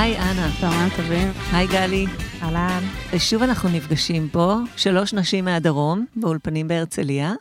[0.00, 0.48] היי, אנה.
[0.60, 1.28] צהריים טובים.
[1.52, 2.06] היי, גלי.
[2.42, 2.82] אהלן.
[3.18, 7.34] שוב אנחנו נפגשים פה, שלוש נשים מהדרום, באולפנים בהרצליה.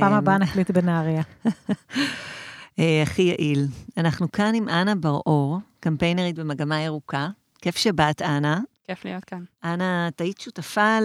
[0.00, 1.22] פעם הבאה נחליט בנהריה.
[2.78, 3.66] אה, הכי יעיל.
[3.96, 7.28] אנחנו כאן עם אנה בר-אור, קמפיינרית במגמה ירוקה.
[7.62, 8.60] כיף שבאת, אנה.
[8.86, 9.42] כיף להיות כאן.
[9.64, 10.98] אנה, את היית שותפה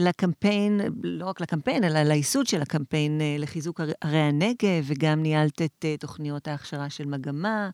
[0.00, 5.84] לקמפיין, לא רק לקמפיין, אלא לייסוד של הקמפיין אה, לחיזוק ערי הנגב, וגם ניהלת את
[5.84, 7.70] אה, תוכניות ההכשרה של מגמה.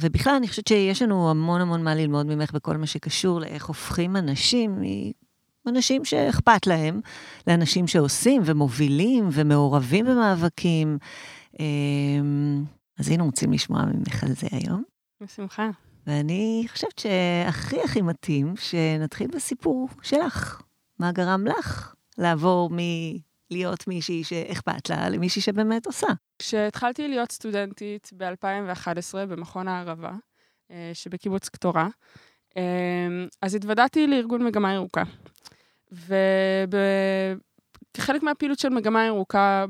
[0.00, 4.16] ובכלל, אני חושבת שיש לנו המון המון מה ללמוד ממך בכל מה שקשור לאיך הופכים
[4.16, 4.82] אנשים
[5.68, 7.00] אנשים שאכפת להם,
[7.46, 10.98] לאנשים שעושים ומובילים ומעורבים במאבקים.
[12.98, 14.82] אז היינו רוצים לשמוע ממך על זה היום.
[15.20, 15.70] בשמחה.
[16.06, 20.62] ואני חושבת שהכי הכי מתאים שנתחיל בסיפור שלך.
[20.98, 22.70] מה גרם לך לעבור
[23.50, 26.06] מלהיות מישהי שאכפת לה למישהי שבאמת עושה?
[26.38, 30.12] כשהתחלתי להיות סטודנטית ב-2011 במכון הערבה,
[30.70, 31.88] אה, שבקיבוץ קטורה,
[32.56, 32.62] אה,
[33.42, 35.02] אז התוודעתי לארגון מגמה ירוקה.
[37.96, 39.64] וכחלק מהפעילות של מגמה ירוקה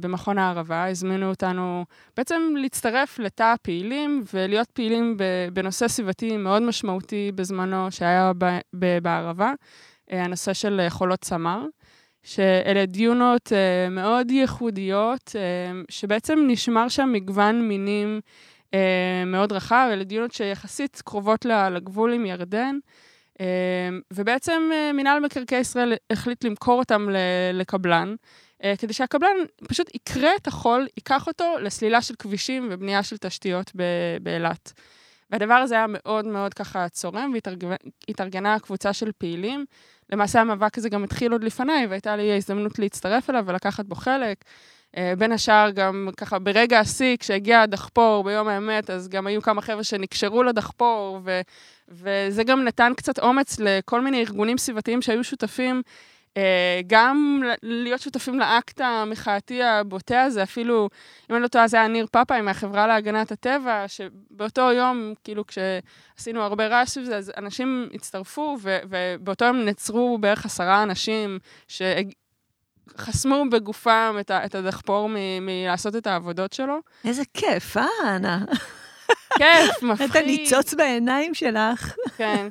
[0.00, 1.84] במכון הערבה, הזמינו אותנו
[2.16, 5.16] בעצם להצטרף לתא הפעילים ולהיות פעילים
[5.52, 8.32] בנושא סביבתי מאוד משמעותי בזמנו שהיה
[9.02, 9.52] בערבה,
[10.12, 11.64] אה, הנושא של חולות צמר.
[12.28, 18.20] שאלה דיונות uh, מאוד ייחודיות, uh, שבעצם נשמר שם מגוון מינים
[18.66, 18.76] uh,
[19.26, 22.78] מאוד רחב, אלה דיונות שיחסית קרובות לגבול עם ירדן,
[23.40, 27.08] אמ, ובעצם אה, מינהל מקרקעי ישראל החליט למכור אותם
[27.52, 28.14] לקבלן,
[28.64, 29.36] אה, כדי שהקבלן
[29.68, 33.72] פשוט יקרה את החול, ייקח אותו לסלילה של כבישים ובנייה של תשתיות
[34.22, 34.72] באילת.
[35.30, 37.32] והדבר הזה היה מאוד מאוד ככה צורם,
[38.08, 39.64] והתארגנה קבוצה של פעילים.
[40.10, 44.44] למעשה המאבק הזה גם התחיל עוד לפניי, והייתה לי הזדמנות להצטרף אליו ולקחת בו חלק.
[44.96, 49.62] אה, בין השאר, גם ככה ברגע השיא, כשהגיע הדחפור ביום האמת, אז גם היו כמה
[49.62, 51.40] חבר'ה שנקשרו לדחפור, ו,
[51.88, 55.82] וזה גם נתן קצת אומץ לכל מיני ארגונים סביבתיים שהיו שותפים,
[56.86, 60.88] גם להיות שותפים לאקט המחאתי הבוטה הזה, אפילו,
[61.30, 66.42] אם אני לא טועה, זה היה ניר פאפאי מהחברה להגנת הטבע, שבאותו יום, כאילו, כשעשינו
[66.42, 71.38] הרבה רעש סביב זה, אז אנשים הצטרפו, ו, ובאותו יום נעצרו בערך עשרה אנשים,
[71.68, 71.82] ש...
[72.98, 75.08] חסמו בגופם את, את הדחפור
[75.40, 76.78] מלעשות את העבודות שלו.
[77.04, 78.44] איזה כיף, אה, אנה?
[79.38, 80.10] כיף, מפחיד.
[80.10, 81.94] את הניצוץ בעיניים שלך.
[82.16, 82.48] כן.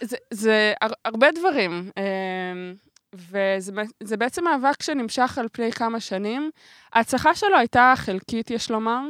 [0.00, 0.72] זה, זה
[1.04, 2.74] הרבה דברים, אמ,
[3.14, 6.50] וזה בעצם מאבק שנמשך על פני כמה שנים.
[6.92, 9.00] ההצלחה שלו הייתה חלקית, יש לומר.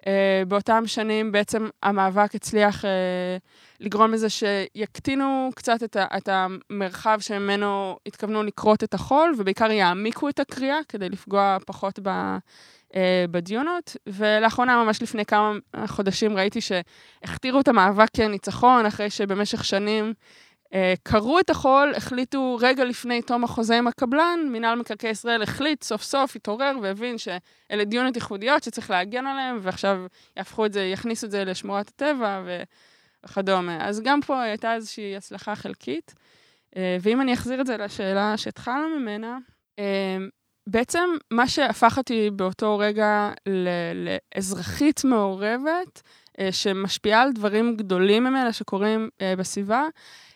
[0.00, 0.02] Uh,
[0.48, 2.86] באותם שנים בעצם המאבק הצליח uh,
[3.80, 10.28] לגרום לזה שיקטינו קצת את, ה, את המרחב שממנו התכוונו לכרות את החול, ובעיקר יעמיקו
[10.28, 12.08] את הקריאה כדי לפגוע פחות ב,
[12.88, 12.94] uh,
[13.30, 13.96] בדיונות.
[14.06, 15.52] ולאחרונה, ממש לפני כמה
[15.86, 20.14] חודשים, ראיתי שהכתירו את המאבק כניצחון, אחרי שבמשך שנים
[20.74, 25.82] אה, קראו את החול, החליטו רגע לפני תום החוזה עם הקבלן, מינהל מקרקעי ישראל החליט
[25.82, 31.26] סוף סוף, התעורר והבין שאלה דיונות ייחודיות שצריך להגן עליהן, ועכשיו יהפכו את זה, יכניסו
[31.26, 32.42] את זה לשמורת הטבע
[33.24, 33.88] וכדומה.
[33.88, 36.14] אז גם פה הייתה איזושהי הצלחה חלקית.
[36.76, 39.38] אה, ואם אני אחזיר את זה לשאלה שהתחלנו ממנה,
[39.78, 40.18] אה,
[40.66, 43.32] בעצם מה שהפך אותי באותו רגע
[43.94, 46.02] לאזרחית מעורבת,
[46.50, 49.08] שמשפיעה על דברים גדולים ממנה שקורים
[49.38, 49.88] בסביבה,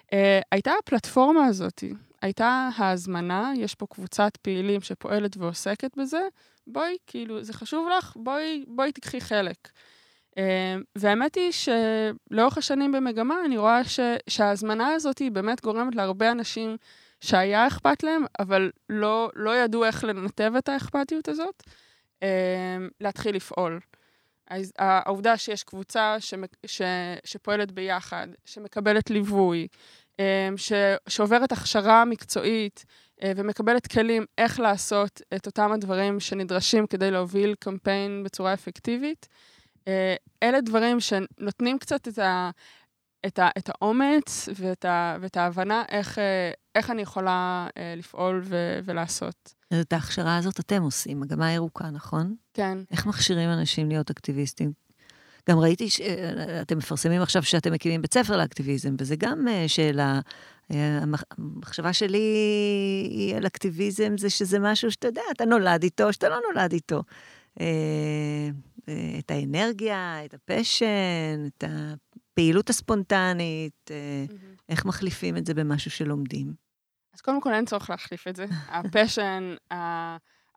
[0.04, 0.16] Uh,
[0.53, 1.84] הייתה הפלטפורמה הזאת,
[2.22, 6.20] הייתה ההזמנה, יש פה קבוצת פעילים שפועלת ועוסקת בזה,
[6.66, 9.56] בואי, כאילו, זה חשוב לך, בואי, בואי תקחי חלק.
[10.97, 16.76] והאמת היא שלאורך השנים במגמה, אני רואה ש, שההזמנה הזאת היא באמת גורמת להרבה אנשים
[17.20, 21.62] שהיה אכפת להם, אבל לא, לא ידעו איך לנתב את האכפתיות הזאת,
[23.00, 23.81] להתחיל לפעול.
[24.78, 26.16] העובדה שיש קבוצה
[27.25, 29.69] שפועלת ביחד, שמקבלת ליווי,
[30.19, 30.25] אמ,
[31.08, 32.84] שעוברת הכשרה מקצועית
[33.23, 39.29] אה, ומקבלת כלים איך לעשות את אותם הדברים שנדרשים כדי להוביל קמפיין בצורה אפקטיבית.
[39.88, 42.50] אה, אלה דברים שנותנים קצת את, ה,
[43.26, 48.79] את, ה, את האומץ ואת, ה, ואת ההבנה איך, אה, איך אני יכולה לפעול ו,
[48.84, 49.55] ולעשות.
[49.75, 52.35] אז את ההכשרה הזאת אתם עושים, מגמה ירוקה, נכון?
[52.55, 52.79] כן.
[52.91, 54.73] איך מכשירים אנשים להיות אקטיביסטים?
[55.50, 60.21] גם ראיתי שאתם מפרסמים עכשיו שאתם מקימים בית ספר לאקטיביזם, וזה גם אה, שאלה.
[60.71, 61.00] אה,
[61.38, 62.19] המחשבה שלי
[63.11, 67.03] היא על אקטיביזם זה שזה משהו שאתה יודע, אתה נולד איתו, שאתה לא נולד איתו.
[67.61, 67.67] אה,
[69.19, 74.65] את האנרגיה, את ה passion, את הפעילות הספונטנית, mm-hmm.
[74.69, 76.63] איך מחליפים את זה במשהו שלומדים.
[77.14, 78.46] אז קודם כל אין צורך להחליף את זה.
[78.69, 79.55] ה passion,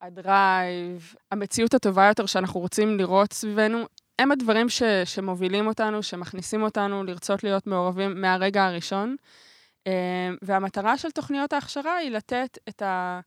[0.01, 3.86] ה drive, המציאות הטובה יותר שאנחנו רוצים לראות סביבנו,
[4.19, 9.15] הם הדברים ש, שמובילים אותנו, שמכניסים אותנו לרצות להיות מעורבים מהרגע הראשון.
[9.88, 13.19] אה, והמטרה של תוכניות ההכשרה היא לתת את, ה,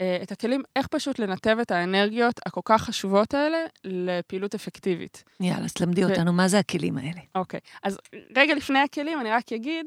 [0.00, 5.24] אה, את הכלים, איך פשוט לנתב את האנרגיות הכל כך חשובות האלה לפעילות אפקטיבית.
[5.40, 6.08] יאללה, אז תלמדי ו...
[6.08, 7.20] אותנו, מה זה הכלים האלה?
[7.34, 7.98] אוקיי, אז
[8.36, 9.86] רגע לפני הכלים, אני רק אגיד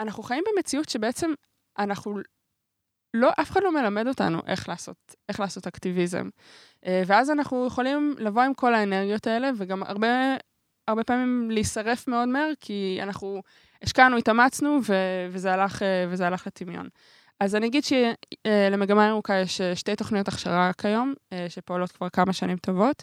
[0.00, 1.30] שאנחנו חיים במציאות שבעצם
[1.78, 2.18] אנחנו
[3.14, 6.28] לא, אף אחד לא מלמד אותנו איך לעשות, איך לעשות אקטיביזם.
[6.86, 10.08] אה, ואז אנחנו יכולים לבוא עם כל האנרגיות האלה, וגם הרבה,
[10.88, 13.42] הרבה פעמים להישרף מאוד מהר, כי אנחנו
[13.82, 14.78] השקענו, התאמצנו,
[15.30, 16.88] וזה הלך, אה, וזה הלך לטמיון.
[17.40, 21.14] אז אני אגיד שלמגמה ירוקה יש אה, שתי תוכניות הכשרה כיום,
[21.48, 23.02] שפועלות כבר כמה שנים טובות.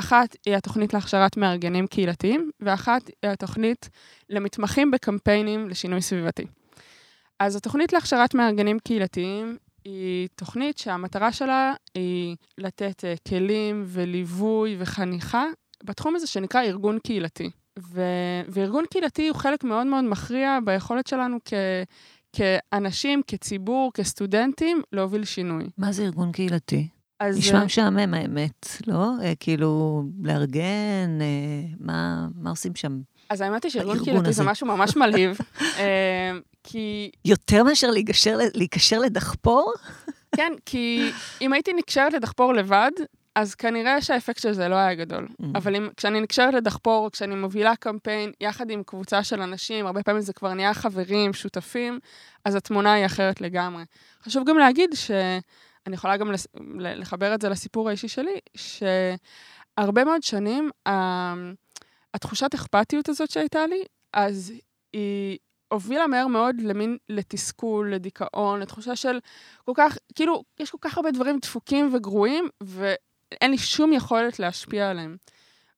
[0.00, 3.88] אחת היא התוכנית להכשרת מארגנים קהילתיים, ואחת היא התוכנית
[4.28, 6.46] למתמחים בקמפיינים לשינוי סביבתי.
[7.38, 15.44] אז התוכנית להכשרת מארגנים קהילתיים היא תוכנית שהמטרה שלה היא לתת כלים וליווי וחניכה
[15.84, 17.50] בתחום הזה שנקרא ארגון קהילתי.
[17.78, 18.02] ו...
[18.48, 21.52] וארגון קהילתי הוא חלק מאוד מאוד מכריע ביכולת שלנו כ...
[22.32, 25.64] כאנשים, כציבור, כסטודנטים, להוביל שינוי.
[25.78, 26.88] מה זה ארגון קהילתי?
[27.20, 27.38] אז...
[27.38, 29.10] נשמע משעמם האמת, לא?
[29.22, 31.26] אה, כאילו, לארגן, אה,
[31.80, 33.00] מה, מה עושים שם?
[33.30, 35.38] אז האמת היא שארגון קהילתי זה משהו ממש מלהיב,
[35.78, 36.32] אה,
[36.64, 37.10] כי...
[37.24, 37.90] יותר מאשר
[38.54, 39.72] להיקשר לדחפור?
[40.36, 41.10] כן, כי
[41.40, 42.90] אם הייתי נקשרת לדחפור לבד,
[43.40, 45.28] אז כנראה שהאפקט של זה לא היה גדול.
[45.28, 45.44] Mm.
[45.54, 50.20] אבל אם, כשאני נקשרת לדחפור, כשאני מובילה קמפיין יחד עם קבוצה של אנשים, הרבה פעמים
[50.20, 51.98] זה כבר נהיה חברים, שותפים,
[52.44, 53.84] אז התמונה היא אחרת לגמרי.
[54.22, 56.32] חשוב גם להגיד שאני יכולה גם
[56.78, 60.70] לחבר את זה לסיפור האישי שלי, שהרבה מאוד שנים,
[62.14, 64.52] התחושת אכפתיות הזאת שהייתה לי, אז
[64.92, 65.38] היא
[65.72, 69.18] הובילה מהר מאוד למין לתסכול, לדיכאון, לתחושה של
[69.64, 72.48] כל כך, כאילו, יש כל כך הרבה דברים דפוקים וגרועים,
[73.30, 75.16] ואין לי שום יכולת להשפיע עליהם.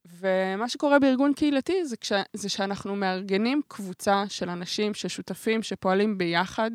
[0.04, 6.70] ומה שקורה בארגון קהילתי זה, כש, זה שאנחנו מארגנים קבוצה של אנשים ששותפים, שפועלים ביחד,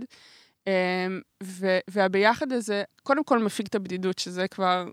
[0.67, 4.85] אמ, ו, והביחד הזה, קודם כל מפיג את הבדידות, שזה כבר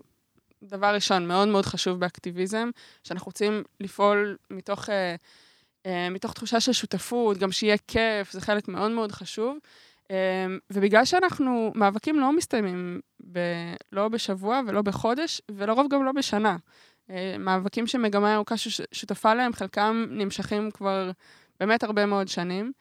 [0.63, 2.69] דבר ראשון, מאוד מאוד חשוב באקטיביזם,
[3.03, 5.15] שאנחנו רוצים לפעול מתוך, אה,
[5.85, 9.57] אה, מתוך תחושה של שותפות, גם שיהיה כיף, זה חלק מאוד מאוד חשוב.
[10.11, 12.99] אה, ובגלל שאנחנו, מאבקים לא מסתיימים
[13.31, 13.39] ב,
[13.91, 16.57] לא בשבוע ולא בחודש, ולרוב גם לא בשנה.
[17.09, 18.55] אה, מאבקים שמגמה ירוקה
[18.91, 21.11] שותפה להם, חלקם נמשכים כבר
[21.59, 22.71] באמת הרבה מאוד שנים.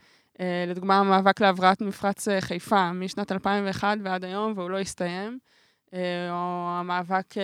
[0.40, 5.38] אה, לדוגמה, המאבק להבראת מפרץ אה, חיפה משנת 2001 ועד היום, והוא לא הסתיים.
[6.30, 7.34] או המאבק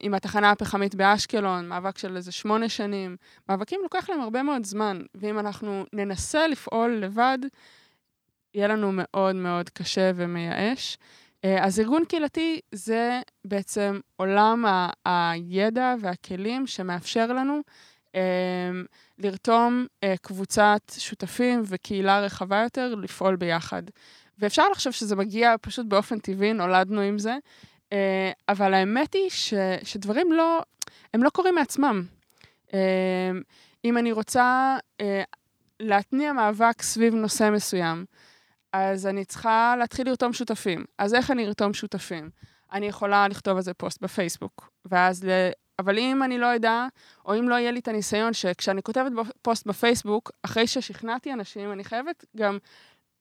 [0.00, 3.16] עם התחנה הפחמית באשקלון, מאבק של איזה שמונה שנים.
[3.48, 7.38] מאבקים לוקח להם הרבה מאוד זמן, ואם אנחנו ננסה לפעול לבד,
[8.54, 10.98] יהיה לנו מאוד מאוד קשה ומייאש.
[11.60, 17.60] אז ארגון קהילתי זה בעצם עולם ה- הידע והכלים שמאפשר לנו
[19.18, 19.86] לרתום
[20.22, 23.82] קבוצת שותפים וקהילה רחבה יותר לפעול ביחד.
[24.38, 27.36] ואפשר לחשוב שזה מגיע פשוט באופן טבעי, נולדנו עם זה,
[27.92, 30.62] אה, אבל האמת היא ש, שדברים לא,
[31.14, 32.02] הם לא קורים מעצמם.
[32.74, 33.30] אה,
[33.84, 35.22] אם אני רוצה אה,
[35.80, 38.04] להתניע מאבק סביב נושא מסוים,
[38.76, 40.84] אז אני צריכה להתחיל לרתום שותפים.
[40.98, 42.30] אז איך אני ארתום שותפים?
[42.72, 45.28] אני יכולה לכתוב על זה פוסט בפייסבוק, ואז ל...
[45.78, 46.86] אבל אם אני לא אדע,
[47.24, 49.12] או אם לא יהיה לי את הניסיון שכשאני כותבת
[49.42, 52.58] פוסט בפייסבוק, אחרי ששכנעתי אנשים, אני חייבת גם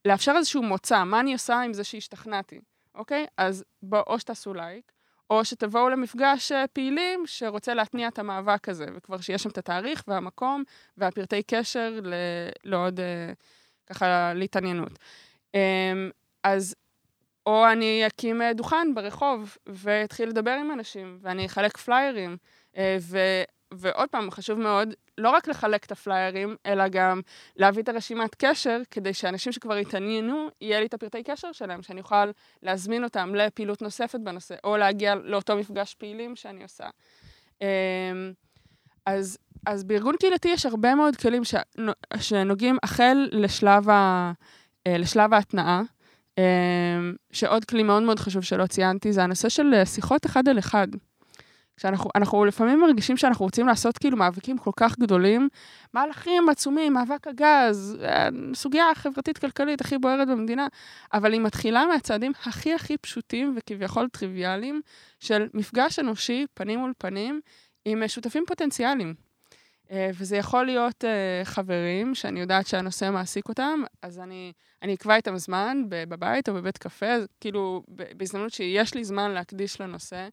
[0.06, 2.60] לאפשר איזשהו מוצא, מה אני עושה עם זה שהשתכנעתי,
[2.96, 3.26] אוקיי?
[3.38, 4.92] אז בואו, או שתעשו לייק,
[5.30, 10.04] או שתבואו למפגש אה, פעילים שרוצה להתניע את המאבק הזה, וכבר שיש שם את התאריך
[10.08, 10.64] והמקום
[10.98, 12.00] והפרטי קשר
[12.64, 13.34] לעוד אה,
[13.86, 15.00] ככה להתעניינות.
[15.54, 16.10] אמ,
[16.44, 16.76] אז
[17.46, 22.38] או אני אקים אה, דוכן ברחוב ואתחיל לדבר עם אנשים, ואני אחלק פליירים,
[23.00, 23.18] ו...
[23.74, 27.22] ועוד פעם, חשוב מאוד לא רק לחלק את הפליירים, אלא גם
[27.56, 32.02] להביא את הרשימת קשר, כדי שאנשים שכבר התעניינו, יהיה לי את הפרטי קשר שלהם, שאני
[32.02, 32.32] אוכל
[32.64, 36.86] להזמין אותם לפעילות נוספת בנושא, או להגיע לאותו מפגש פעילים שאני עושה.
[37.62, 37.68] אמ,
[39.06, 41.42] אז, אז בארגון קהילתי יש הרבה מאוד כלים
[42.20, 44.32] שנוגעים החל לשלב, ה, אה,
[44.88, 45.82] לשלב ההתנאה.
[46.38, 50.88] אמ, שעוד כלי מאוד מאוד חשוב שלא ציינתי, זה הנושא של שיחות אחד על אחד.
[51.78, 55.50] כשאנחנו אנחנו לפעמים מרגישים שאנחנו רוצים לעשות כאילו מאבקים כל כך גדולים,
[55.94, 57.98] מהלכים עצומים, מאבק הגז,
[58.54, 60.68] סוגיה החברתית-כלכלית הכי בוערת במדינה,
[61.14, 64.82] אבל היא מתחילה מהצעדים הכי הכי פשוטים וכביכול טריוויאליים
[65.20, 67.42] של מפגש אנושי, פנים מול פנים,
[67.86, 69.14] עם שותפים פוטנציאליים.
[69.94, 75.16] אה, וזה יכול להיות uh, חברים שאני יודעת שהנושא מעסיק אותם, אז אני, אני אקבע
[75.16, 77.06] איתם זמן בבית או בבית קפה,
[77.40, 80.28] כאילו בהזדמנות שיש לי זמן להקדיש לנושא.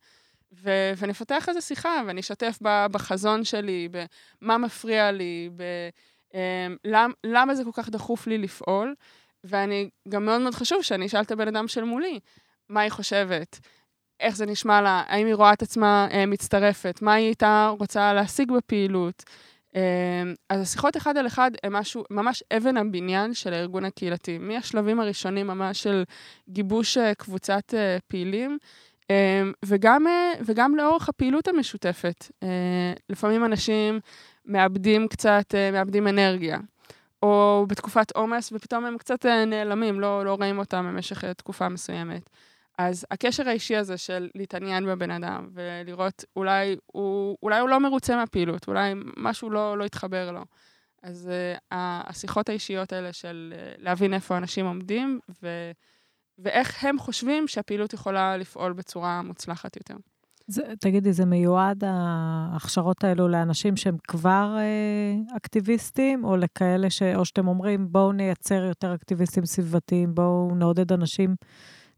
[0.53, 3.89] ו- ונפתח איזו שיחה, ואני אשתף בחזון שלי,
[4.43, 5.89] במה מפריע לי, ב-
[6.35, 8.95] אמ, למ- למה זה כל כך דחוף לי לפעול,
[9.45, 12.19] ואני, גם מאוד מאוד חשוב שאני אשאל את הבן אדם של מולי,
[12.69, 13.61] מה היא חושבת,
[14.21, 18.13] איך זה נשמע לה, האם היא רואה את עצמה אה, מצטרפת, מה היא הייתה רוצה
[18.13, 19.23] להשיג בפעילות.
[19.77, 24.39] אה, אז השיחות אחד על אחד הן משהו, ממש אבן הבניין של הארגון הקהילתי.
[24.39, 26.05] מהשלבים הראשונים ממש של
[26.49, 28.59] גיבוש אה, קבוצת אה, פעילים,
[29.11, 32.31] אה, וגם, אה, וגם לאורך הפעילות המשותפת.
[33.11, 34.01] לפעמים אנשים
[34.47, 36.59] מאבדים קצת, מאבדים אנרגיה.
[37.23, 42.31] או בתקופת עומס, ופתאום הם קצת נעלמים, לא, לא רואים אותם במשך תקופה מסוימת.
[42.89, 48.17] אז הקשר האישי הזה של להתעניין בבן אדם, ולראות אולי הוא, אולי הוא לא מרוצה
[48.17, 50.45] מהפעילות, אולי משהו לא, לא יתחבר לו.
[51.03, 55.71] אז uh, השיחות האישיות האלה של uh, להבין איפה אנשים עומדים, ו,
[56.39, 59.95] ואיך הם חושבים שהפעילות יכולה לפעול בצורה מוצלחת יותר.
[60.47, 67.03] זה, תגידי, זה מיועד, ההכשרות האלו, לאנשים שהם כבר אה, אקטיביסטים, או לכאלה ש...
[67.03, 71.37] או שאתם אומרים, בואו נייצר יותר אקטיביסטים סביבתיים, בואו נעודד אנשים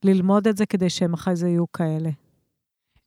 [0.04, 2.10] ללמוד את זה כדי שהם אחרי זה יהיו כאלה?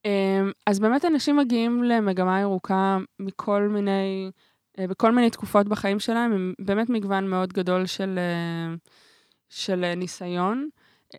[0.05, 4.31] אמ, אז באמת אנשים מגיעים למגמה ירוקה מכל מיני,
[4.79, 8.75] אה, בכל מיני תקופות בחיים שלהם, הם באמת מגוון מאוד גדול של, אה,
[9.49, 10.69] של ניסיון.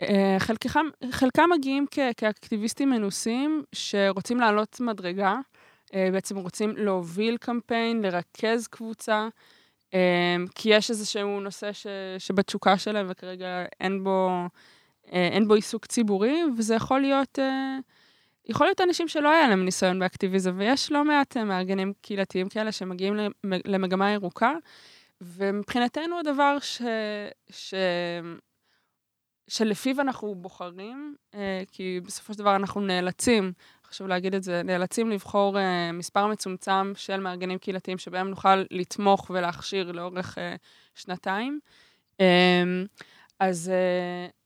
[0.03, 5.37] אה, חלקם, חלקם מגיעים כ, כאקטיביסטים מנוסים שרוצים לעלות מדרגה,
[6.13, 9.29] בעצם רוצים להוביל קמפיין, לרכז קבוצה,
[10.55, 11.87] כי יש איזשהו נושא ש,
[12.19, 14.31] שבתשוקה שלהם וכרגע אין בו,
[15.13, 17.39] אין בו עיסוק ציבורי, וזה יכול להיות,
[18.47, 23.15] יכול להיות אנשים שלא היה להם ניסיון באקטיביזם, ויש לא מעט מארגנים קהילתיים כאלה שמגיעים
[23.45, 24.53] למגמה ירוקה,
[25.21, 26.83] ומבחינתנו הדבר ש...
[27.51, 27.75] ש...
[29.49, 33.53] שלפיו אנחנו בוחרים, אה, כי בסופו של דבר אנחנו נאלצים,
[33.85, 39.31] חשוב להגיד את זה, נאלצים לבחור אה, מספר מצומצם של מארגנים קהילתיים שבהם נוכל לתמוך
[39.31, 40.57] ולהכשיר לאורך אה,
[40.95, 41.61] שנתיים.
[43.41, 43.71] אז,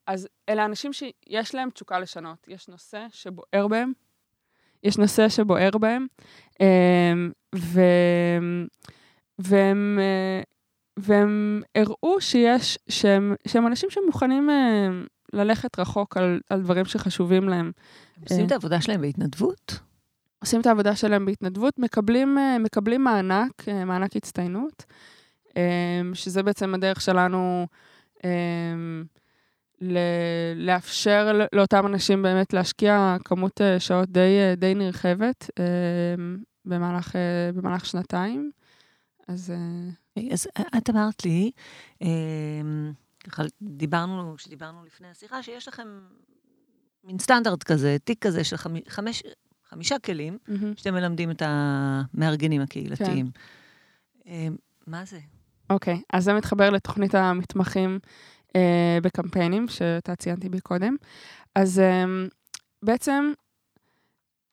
[0.07, 2.49] אז אלה אנשים שיש להם תשוקה לשנות.
[2.49, 3.93] יש נושא שבוער בהם,
[4.83, 6.07] יש נושא שבוער בהם,
[7.55, 7.81] ו...
[9.39, 9.99] והם
[11.01, 14.89] והם הראו שיש, שהם, שהם אנשים שמוכנים אה,
[15.33, 17.73] ללכת רחוק על, על דברים שחשובים להם.
[18.17, 19.81] הם עושים את העבודה שלהם בהתנדבות?
[20.41, 24.85] עושים את העבודה שלהם בהתנדבות, מקבלים, אה, מקבלים מענק, אה, מענק הצטיינות,
[26.15, 27.67] שזה בעצם הדרך שלנו
[30.57, 35.51] לאפשר לאותם אנשים באמת להשקיע כמות שעות די, די נרחבת
[36.65, 37.17] במהלך,
[37.55, 38.51] במהלך שנתיים.
[39.29, 39.53] אז...
[40.33, 41.51] אז את אמרת לי,
[43.25, 45.89] ככה דיברנו, כשדיברנו לפני השיחה, שיש לכם
[47.05, 48.57] מין סטנדרט כזה, תיק כזה של
[48.89, 49.23] חמש,
[49.69, 50.53] חמישה כלים, mm-hmm.
[50.77, 53.31] שאתם מלמדים את המארגנים הקהילתיים.
[54.25, 54.53] כן.
[54.87, 55.19] מה זה?
[55.71, 57.99] אוקיי, okay, אז זה מתחבר לתוכנית המתמחים
[58.57, 60.97] אה, בקמפיינים, שאתה ציינתי בי קודם.
[61.55, 62.05] אז אה,
[62.83, 63.33] בעצם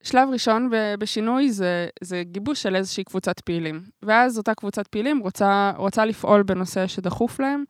[0.04, 3.82] שלב ראשון בשינוי זה, זה גיבוש של איזושהי קבוצת פעילים.
[4.04, 7.64] ואז אותה קבוצת פעילים רוצה, רוצה לפעול בנושא שדחוף להם.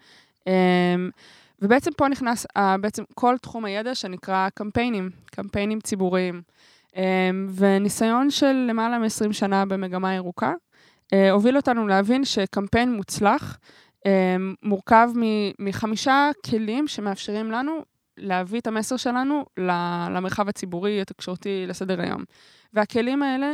[0.48, 1.10] אמ,
[1.62, 2.46] ובעצם פה נכנס
[2.82, 6.42] בעצם כל תחום הידע שנקרא קמפיינים, קמפיינים ציבוריים.
[6.96, 10.54] אמ, וניסיון של למעלה מ-20 שנה במגמה ירוקה,
[11.14, 13.58] אה, הוביל אותנו להבין שקמפיין מוצלח
[14.64, 15.10] מורכב
[15.60, 17.82] מחמישה כלים שמאפשרים לנו
[18.18, 19.46] להביא את המסר שלנו
[20.10, 22.24] למרחב הציבורי, התקשורתי, לסדר היום.
[22.74, 23.54] והכלים האלה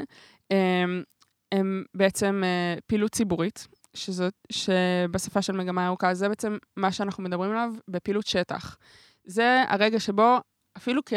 [0.52, 1.04] הם,
[1.52, 7.52] הם בעצם אה, פעילות ציבורית, שזאת, שבשפה של מגמה ירוקה, זה בעצם מה שאנחנו מדברים
[7.52, 8.78] עליו בפעילות שטח.
[9.26, 10.38] זה הרגע שבו
[10.78, 11.14] אפילו כ...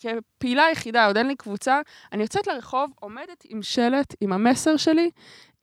[0.00, 1.80] כפעילה יחידה, עוד אין לי קבוצה,
[2.12, 5.10] אני יוצאת לרחוב, עומדת עם שלט, עם המסר שלי,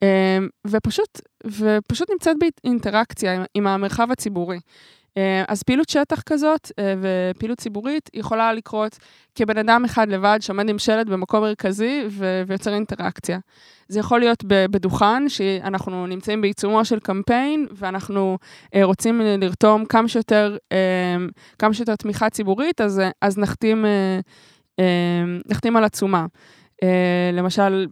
[0.02, 4.58] אה, ופשוט, ופשוט נמצאת באינטראקציה עם, עם המרחב הציבורי.
[5.16, 8.98] אה, אז פעילות שטח כזאת אה, ופעילות ציבורית יכולה לקרות
[9.34, 12.04] כבן אדם אחד לבד שעומד עם שלט במקום מרכזי
[12.46, 13.38] ויוצר אינטראקציה.
[13.88, 18.38] זה יכול להיות בדוכן, שאנחנו נמצאים בעיצומו של קמפיין, ואנחנו
[18.74, 20.56] אה, רוצים לרתום כמה שיותר,
[21.58, 23.84] כמה שיותר תמיכה ציבורית, אז, אז נחתים,
[25.48, 26.26] נחתים על עצומה.
[26.84, 26.86] Uh,
[27.32, 27.86] למשל,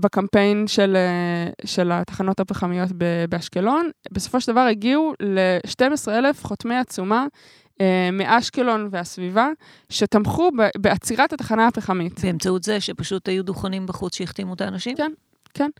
[0.00, 2.88] בקמפיין של, uh, של התחנות הפחמיות
[3.28, 7.26] באשקלון, בסופו של דבר הגיעו ל-12,000 חותמי עצומה
[7.72, 7.82] uh,
[8.12, 9.48] מאשקלון והסביבה,
[9.88, 12.20] שתמכו בעצירת התחנה הפחמית.
[12.24, 14.96] באמצעות זה שפשוט היו דוכנים בחוץ שהחתימו את האנשים?
[14.96, 15.12] כן,
[15.54, 15.70] כן.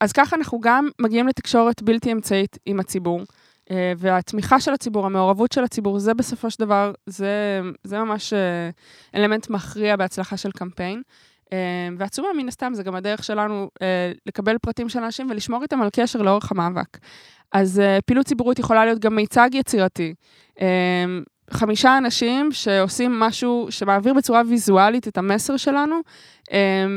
[0.00, 3.20] אז ככה אנחנו גם מגיעים לתקשורת בלתי אמצעית עם הציבור.
[3.70, 8.70] אה, והתמיכה של הציבור, המעורבות של הציבור, זה בסופו של דבר, זה, זה ממש אה,
[9.14, 11.02] אלמנט מכריע בהצלחה של קמפיין.
[11.52, 11.58] אה,
[11.98, 13.68] והתשומה, מן הסתם, זה גם הדרך שלנו
[14.26, 16.98] לקבל פרטים של אנשים ולשמור איתם על קשר לאורך המאבק.
[17.52, 20.14] אז פעילות ציבורית יכולה להיות גם מיצג יצירתי.
[21.50, 26.00] חמישה אנשים שעושים משהו שמעביר בצורה ויזואלית את המסר שלנו,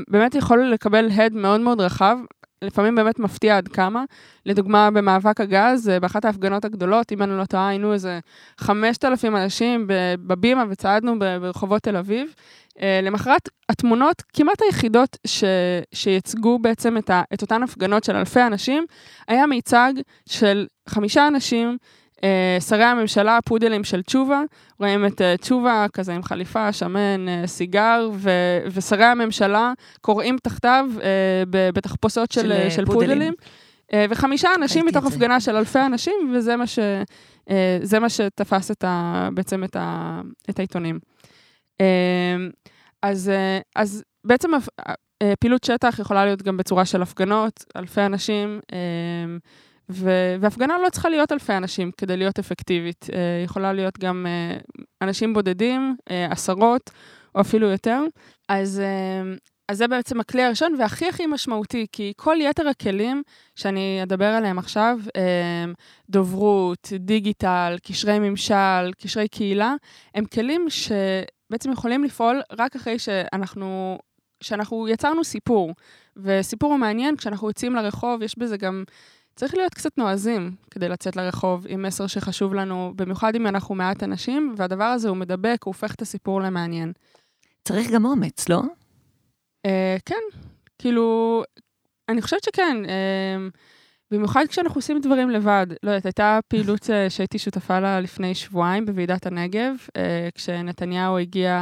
[0.07, 2.17] באמת יכול לקבל הד מאוד מאוד רחב.
[2.61, 4.03] לפעמים באמת מפתיע עד כמה.
[4.45, 8.19] לדוגמה, במאבק הגז, אה, באחת ההפגנות הגדולות, אם אני לא טועה, היינו איזה
[8.57, 9.85] 5,000 אנשים
[10.27, 12.33] בבימה וצעדנו ברחובות תל אביב.
[12.81, 15.43] אה, למחרת, התמונות כמעט היחידות ש,
[15.93, 18.85] שייצגו בעצם את, ה, את אותן הפגנות של אלפי אנשים,
[19.27, 19.93] היה מיצג
[20.29, 21.77] של חמישה אנשים
[22.59, 24.41] שרי הממשלה, הפודלים של תשובה,
[24.79, 30.85] רואים את uh, תשובה כזה עם חליפה, שמן, uh, סיגר, ו- ושרי הממשלה קוראים תחתיו
[31.49, 33.09] בתחפושות של, של, של פודלים.
[33.09, 33.33] פודלים.
[34.09, 36.79] וחמישה אנשים מתוך הפגנה של אלפי אנשים, וזה מה, ש,
[38.01, 40.99] מה שתפס את ה, בעצם את, ה, את העיתונים.
[43.01, 43.31] אז,
[43.75, 44.49] אז בעצם
[45.39, 48.59] פעילות שטח יכולה להיות גם בצורה של הפגנות, אלפי אנשים.
[49.89, 53.05] והפגנה לא צריכה להיות אלפי אנשים כדי להיות אפקטיבית.
[53.09, 53.13] Uh,
[53.45, 56.89] יכולה להיות גם uh, אנשים בודדים, uh, עשרות,
[57.35, 58.01] או אפילו יותר.
[58.49, 58.81] אז,
[59.67, 63.23] אז זה בעצם הכלי הראשון, והכי הכי משמעותי, כי כל יתר הכלים
[63.55, 64.99] שאני אדבר עליהם עכשיו,
[66.09, 69.75] דוברות, דיגיטל, קשרי ממשל, קשרי קהילה,
[70.15, 73.99] הם כלים שבעצם יכולים לפעול רק אחרי שאנחנו,
[74.41, 75.73] שאנחנו יצרנו סיפור.
[76.17, 78.83] וסיפור הוא מעניין, כשאנחנו יוצאים לרחוב, יש בזה גם...
[79.39, 84.03] צריך להיות קצת נועזים כדי לצאת לרחוב עם מסר שחשוב לנו, במיוחד אם אנחנו מעט
[84.03, 86.93] אנשים, והדבר הזה הוא מדבק, הוא הופך את הסיפור למעניין.
[87.63, 88.61] צריך גם אומץ, לא?
[89.67, 89.69] Uh,
[90.05, 90.39] כן,
[90.79, 91.43] כאילו,
[92.09, 92.77] אני חושבת שכן.
[92.85, 93.57] Uh,
[94.11, 95.67] במיוחד כשאנחנו עושים דברים לבד.
[95.83, 99.91] לא יודעת, הייתה פעילות uh, שהייתי שותפה לה לפני שבועיים בוועידת הנגב, uh,
[100.35, 101.59] כשנתניהו הגיע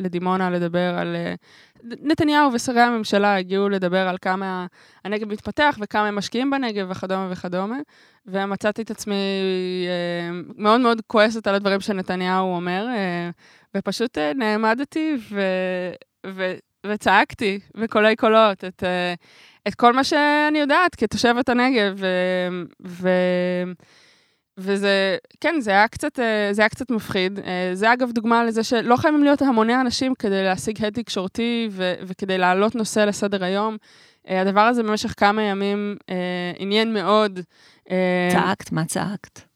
[0.00, 1.46] לדימונה לדבר על uh,
[1.82, 4.66] נתניהו ושרי הממשלה הגיעו לדבר על כמה
[5.04, 7.78] הנגב מתפתח וכמה הם משקיעים בנגב וכדומה וכדומה,
[8.26, 9.14] ומצאתי את עצמי
[9.86, 13.30] אה, מאוד מאוד כועסת על הדברים שנתניהו אומר, אה,
[13.76, 15.40] ופשוט אה, נעמדתי ו,
[16.26, 16.54] ו,
[16.86, 19.14] וצעקתי בקולי קולות את, אה,
[19.68, 21.94] את כל מה שאני יודעת כתושבת הנגב.
[21.96, 22.06] ו,
[22.86, 23.08] ו,
[24.58, 27.38] וזה, כן, זה היה קצת, אה, זה היה קצת מפחיד.
[27.38, 31.68] אה, זה אגב דוגמה לזה שלא חייבים להיות המוני אנשים כדי להשיג הד תקשורתי
[32.02, 33.76] וכדי להעלות נושא לסדר היום.
[34.28, 35.96] אה, הדבר הזה במשך כמה ימים
[36.58, 37.40] עניין מאוד.
[38.32, 38.72] צעקת?
[38.72, 39.47] מה צעקת?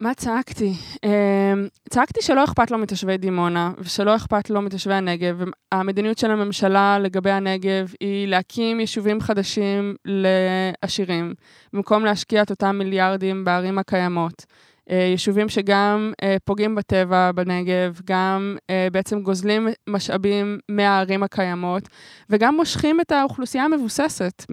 [0.00, 0.72] מה צעקתי?
[1.04, 5.40] אמ, צעקתי שלא אכפת לו מתושבי דימונה, ושלא אכפת לו מתושבי הנגב.
[5.72, 11.34] המדיניות של הממשלה לגבי הנגב היא להקים יישובים חדשים לעשירים,
[11.72, 14.44] במקום להשקיע את אותם מיליארדים בערים הקיימות.
[14.90, 21.88] אה, יישובים שגם אה, פוגעים בטבע בנגב, גם אה, בעצם גוזלים משאבים מהערים הקיימות,
[22.30, 24.46] וגם מושכים את האוכלוסייה המבוססת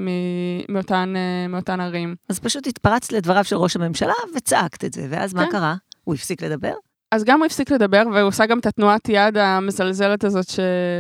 [0.70, 1.14] מאותן,
[1.50, 2.16] מאותן ערים.
[2.30, 5.40] אז פשוט התפרצת לדבריו של ראש הממשלה וצעקת את זה, ואז כן.
[5.40, 5.76] מה קרה?
[6.04, 6.74] הוא הפסיק לדבר?
[7.12, 10.60] אז גם הוא הפסיק לדבר, והוא עושה גם את התנועת יד המזלזלת הזאת, ש...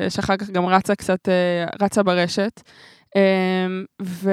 [0.10, 1.30] שאחר כך גם רצה קצת,
[1.82, 2.62] רצה ברשת.
[4.02, 4.32] ו...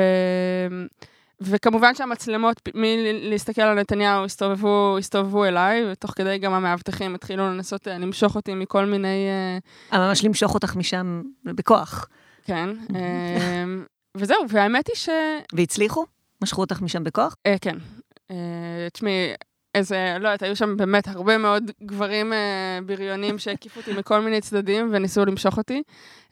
[1.41, 7.99] וכמובן שהמצלמות, מלהסתכל על נתניהו, הסתובבו, הסתובבו אליי, ותוך כדי גם המאבטחים התחילו לנסות אה,
[7.99, 9.29] למשוך אותי מכל מיני...
[9.29, 12.09] אה, אה ממש למשוך אותך משם בכוח.
[12.45, 13.65] כן, אה,
[14.17, 15.09] וזהו, והאמת היא ש...
[15.53, 16.05] והצליחו?
[16.43, 17.37] משכו אותך משם בכוח?
[17.47, 17.77] אה, כן.
[18.93, 19.33] תשמעי,
[19.75, 24.41] איזה, לא יודעת, היו שם באמת הרבה מאוד גברים אה, בריונים שהקיפו אותי מכל מיני
[24.41, 25.83] צדדים וניסו למשוך אותי.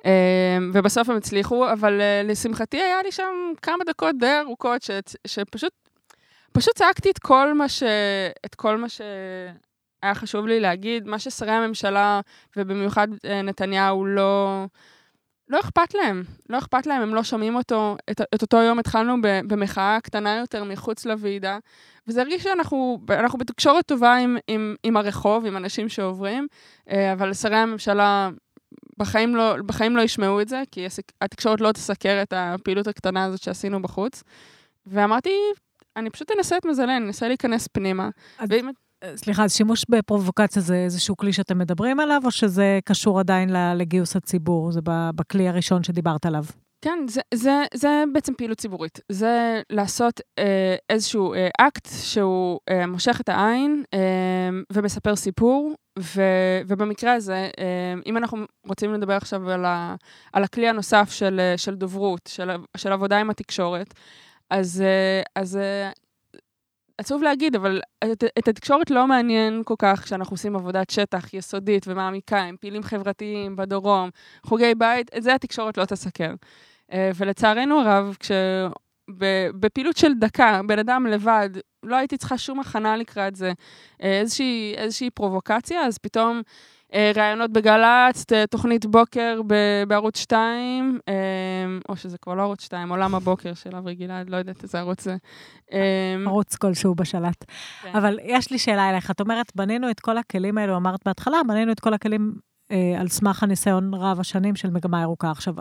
[0.07, 4.91] אה, ובסוף הם הצליחו, אבל אה, לשמחתי היה לי שם כמה דקות די ארוכות, ש,
[5.27, 5.73] שפשוט
[6.53, 7.83] פשוט צעקתי את כל מה ש...
[8.47, 12.21] את כל מה שהיה חשוב לי להגיד, מה ששרי הממשלה,
[12.57, 14.65] ובמיוחד אה, נתניהו, לא...
[15.49, 17.97] לא אכפת להם, לא אכפת להם, הם לא שומעים אותו.
[18.11, 21.59] את, את אותו יום התחלנו במחאה קטנה יותר מחוץ לוועידה,
[22.07, 22.99] וזה הרגיש שאנחנו
[23.39, 26.47] בתקשורת טובה עם, עם, עם הרחוב, עם אנשים שעוברים,
[26.91, 28.31] אה, אבל שרי הממשלה
[28.99, 30.87] בחיים לא, בחיים לא ישמעו את זה, כי
[31.21, 34.23] התקשורת לא תסקר את הפעילות הקטנה הזאת שעשינו בחוץ.
[34.87, 35.31] ואמרתי,
[35.97, 38.09] אני פשוט אנסה את מזלי, אני אנסה להיכנס פנימה.
[38.39, 38.49] אז...
[38.51, 38.71] ואם...
[39.17, 44.17] סליחה, אז שימוש בפרובוקציה זה איזשהו כלי שאתם מדברים עליו, או שזה קשור עדיין לגיוס
[44.17, 44.73] הציבור?
[44.73, 44.81] זה
[45.15, 46.45] בכלי הראשון שדיברת עליו.
[46.83, 49.01] כן, זה, זה, זה בעצם פעילות ציבורית.
[49.09, 53.99] זה לעשות אה, איזשהו אה, אקט שהוא אה, מושך את העין אה,
[54.73, 56.23] ומספר סיפור, ו,
[56.67, 59.95] ובמקרה הזה, אה, אם אנחנו רוצים לדבר עכשיו על, ה,
[60.33, 63.95] על הכלי הנוסף של, אה, של דוברות, של, של עבודה עם התקשורת,
[64.51, 65.91] אז, אה, אז אה,
[66.99, 71.89] עצוב להגיד, אבל את, את התקשורת לא מעניין כל כך כשאנחנו עושים עבודת שטח יסודית
[71.89, 74.11] ומעמיקה, עם פעילים חברתיים בדרום,
[74.47, 76.35] חוגי בית, את זה התקשורת לא תסקר.
[76.93, 81.51] אה, ולצערנו הרב, כשבפעילות של דקה, בן אדם לבד,
[81.83, 83.53] לא הייתי צריכה שום הכנה לקראת זה,
[84.03, 86.43] אה, איזושהי, איזושהי פרובוקציה, אז פתאום
[87.15, 89.41] ראיונות בגל"צ, תוכנית בוקר
[89.89, 91.15] בערוץ 2, אה,
[91.89, 95.05] או שזה כבר לא ערוץ 2, עולם הבוקר של אברי גלעד, לא יודעת איזה ערוץ
[95.05, 95.17] זה.
[95.73, 97.45] אה, ערוץ כלשהו בשלט.
[97.83, 97.97] כן.
[97.97, 101.73] אבל יש לי שאלה אליך, את אומרת, בנינו את כל הכלים האלו, אמרת בהתחלה, בנינו
[101.73, 102.35] את כל הכלים
[102.99, 105.31] על סמך הניסיון רב השנים של מגמה ירוקה.
[105.31, 105.55] עכשיו,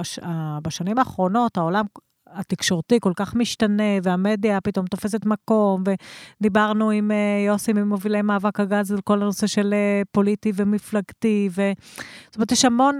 [0.63, 1.85] בשנים האחרונות העולם
[2.33, 5.83] התקשורתי כל כך משתנה, והמדיה פתאום תופסת מקום,
[6.39, 7.13] ודיברנו עם uh,
[7.47, 11.71] יוסי ממובילי מאבק הגז על כל הנושא של uh, פוליטי ומפלגתי, ו...
[12.25, 12.99] זאת אומרת, יש המון,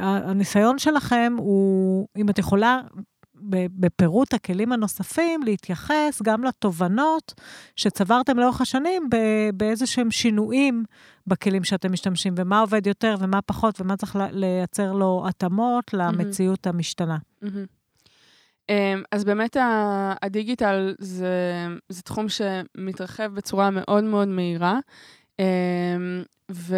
[0.00, 2.80] הניסיון שלכם הוא, אם את יכולה,
[3.50, 7.34] בפירוט הכלים הנוספים, להתייחס גם לתובנות
[7.76, 9.08] שצברתם לאורך השנים
[9.54, 10.84] באיזה שהם שינויים
[11.26, 16.66] בכלים שאתם משתמשים, ומה עובד יותר ומה פחות, ומה צריך לייצר לו התאמות למציאות.
[16.66, 17.16] המשתנה.
[17.44, 17.73] Mm-hmm.
[18.68, 19.56] אמ, אז באמת
[20.22, 24.78] הדיגיטל זה, זה תחום שמתרחב בצורה מאוד מאוד מהירה,
[25.38, 26.76] אמ, ו,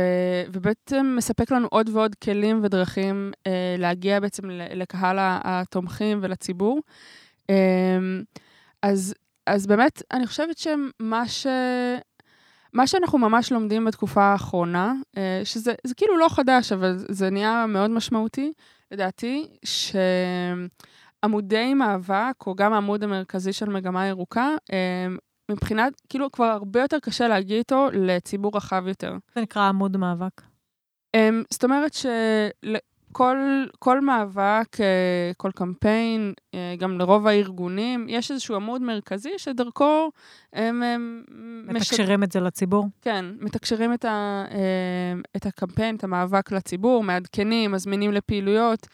[0.53, 6.81] ובעצם מספק לנו עוד ועוד כלים ודרכים אה, להגיע בעצם לקהל התומכים ולציבור.
[7.51, 8.23] אמ,
[8.83, 9.15] אז,
[9.47, 11.47] אז באמת, אני חושבת שמה ש...
[12.73, 17.91] מה שאנחנו ממש לומדים בתקופה האחרונה, אה, שזה כאילו לא חדש, אבל זה נהיה מאוד
[17.91, 18.53] משמעותי,
[18.91, 19.97] לדעתי, ש...
[21.27, 25.17] עמודי מאבק, או גם העמוד המרכזי של מגמה ירוקה, אמ,
[25.51, 29.17] מבחינת, כאילו כבר הרבה יותר קשה להגיע איתו לציבור רחב יותר.
[29.35, 30.43] זה נקרא עמוד מאבק.
[31.15, 33.37] אמ, זאת אומרת שכל
[33.79, 40.11] כל מאבק, אה, כל קמפיין, אה, גם לרוב הארגונים, יש איזשהו עמוד מרכזי שדרכו
[40.53, 40.83] הם...
[40.83, 41.23] הם
[41.69, 42.25] מתקשרים מש...
[42.25, 42.87] את זה לציבור?
[43.03, 48.87] כן, מתקשרים את, ה, אמ, את הקמפיין, את המאבק לציבור, מעדכנים, מזמינים לפעילויות.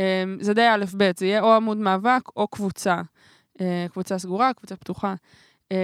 [0.00, 3.00] אמ, זה די א' ב', זה יהיה או עמוד מאבק או קבוצה.
[3.60, 5.14] אה, קבוצה סגורה, קבוצה פתוחה.
[5.70, 5.76] אמ,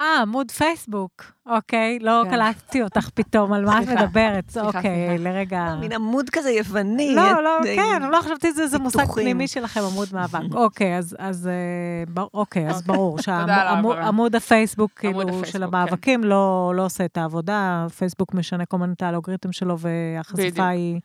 [0.00, 1.32] אה, עמוד פייסבוק.
[1.46, 2.30] אוקיי, לא כן.
[2.30, 4.56] קלטתי אותך פתאום על מה את מדברת.
[4.56, 5.74] אוקיי, לרגע...
[5.80, 7.14] מין עמוד כזה יווני.
[7.14, 10.54] לא, לא, כן, לא חשבתי שזה מושג פנימי שלכם, עמוד מאבק.
[10.64, 12.94] אוקיי, אז אה, אוקיי, אז אוקיי.
[12.94, 15.62] ברור שעמוד הפייסבוק, כאילו, של כן.
[15.62, 21.00] המאבקים לא, לא עושה את העבודה, פייסבוק משנה כל מיני את האלוגריתם שלו, והחשיפה היא...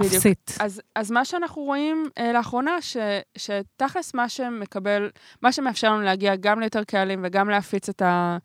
[0.00, 0.56] אפסית.
[0.60, 2.96] אז, אז מה שאנחנו רואים אה, לאחרונה, ש,
[3.36, 5.10] שתכלס מה שמקבל,
[5.42, 8.38] מה שמאפשר לנו להגיע גם ליותר קהלים וגם להפיץ את, ה,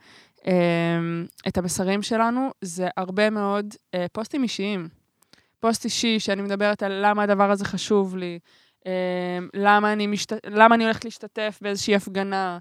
[0.47, 0.53] אה,
[1.47, 4.87] את המסרים שלנו, זה הרבה מאוד אה, פוסטים אישיים.
[5.59, 8.39] פוסט אישי, שאני מדברת על למה הדבר הזה חשוב לי,
[8.87, 10.33] אה, למה, אני משת...
[10.45, 12.57] למה אני הולכת להשתתף באיזושהי הפגנה,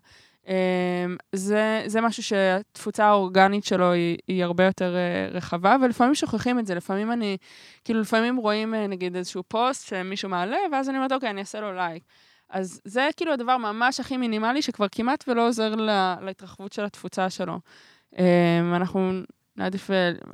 [1.32, 6.66] זה, זה משהו שהתפוצה האורגנית שלו היא, היא הרבה יותר uh, רחבה, ולפעמים שוכחים את
[6.66, 6.74] זה.
[6.74, 7.36] לפעמים אני,
[7.84, 11.60] כאילו, לפעמים רואים uh, נגיד איזשהו פוסט שמישהו מעלה, ואז אני אומרת, אוקיי, אני אעשה
[11.60, 12.02] לו לייק.
[12.50, 17.30] אז זה כאילו הדבר ממש הכי מינימלי, שכבר כמעט ולא עוזר לה, להתרחבות של התפוצה
[17.30, 17.58] שלו.
[18.14, 18.18] Um,
[18.76, 19.12] אנחנו
[19.58, 19.90] נעדיף,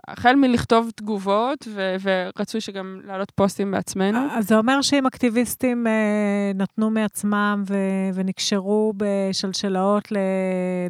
[0.09, 4.19] החל מלכתוב תגובות, ו- ורצוי שגם להעלות פוסטים בעצמנו.
[4.31, 10.09] אז זה אומר שאם אקטיביסטים אה, נתנו מעצמם ו- ונקשרו בשלשלאות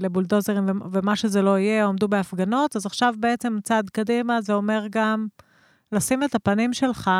[0.00, 5.26] לבולדוזרים ומה שזה לא יהיה, עמדו בהפגנות, אז עכשיו בעצם צעד קדימה, זה אומר גם
[5.92, 7.10] לשים את הפנים שלך,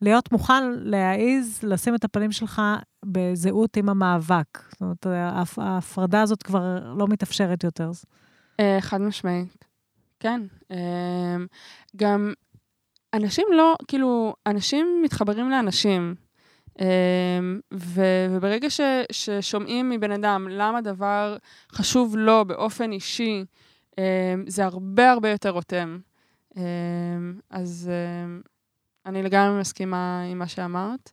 [0.00, 2.62] להיות מוכן להעיז, לשים את הפנים שלך
[3.04, 4.58] בזהות עם המאבק.
[4.70, 5.06] זאת אומרת,
[5.56, 7.90] ההפרדה הזאת כבר לא מתאפשרת יותר.
[8.60, 9.71] אה, חד משמעית.
[10.22, 10.40] כן.
[10.70, 11.46] אמ,
[11.96, 12.32] גם
[13.14, 16.14] אנשים לא, כאילו, אנשים מתחברים לאנשים.
[16.80, 18.80] אמ, ו, וברגע ש,
[19.12, 21.36] ששומעים מבן אדם למה דבר
[21.72, 23.44] חשוב לו באופן אישי,
[23.98, 24.04] אמ,
[24.46, 25.98] זה הרבה הרבה יותר רותם.
[27.50, 27.90] אז
[29.06, 31.12] אני לגמרי מסכימה עם מה שאמרת.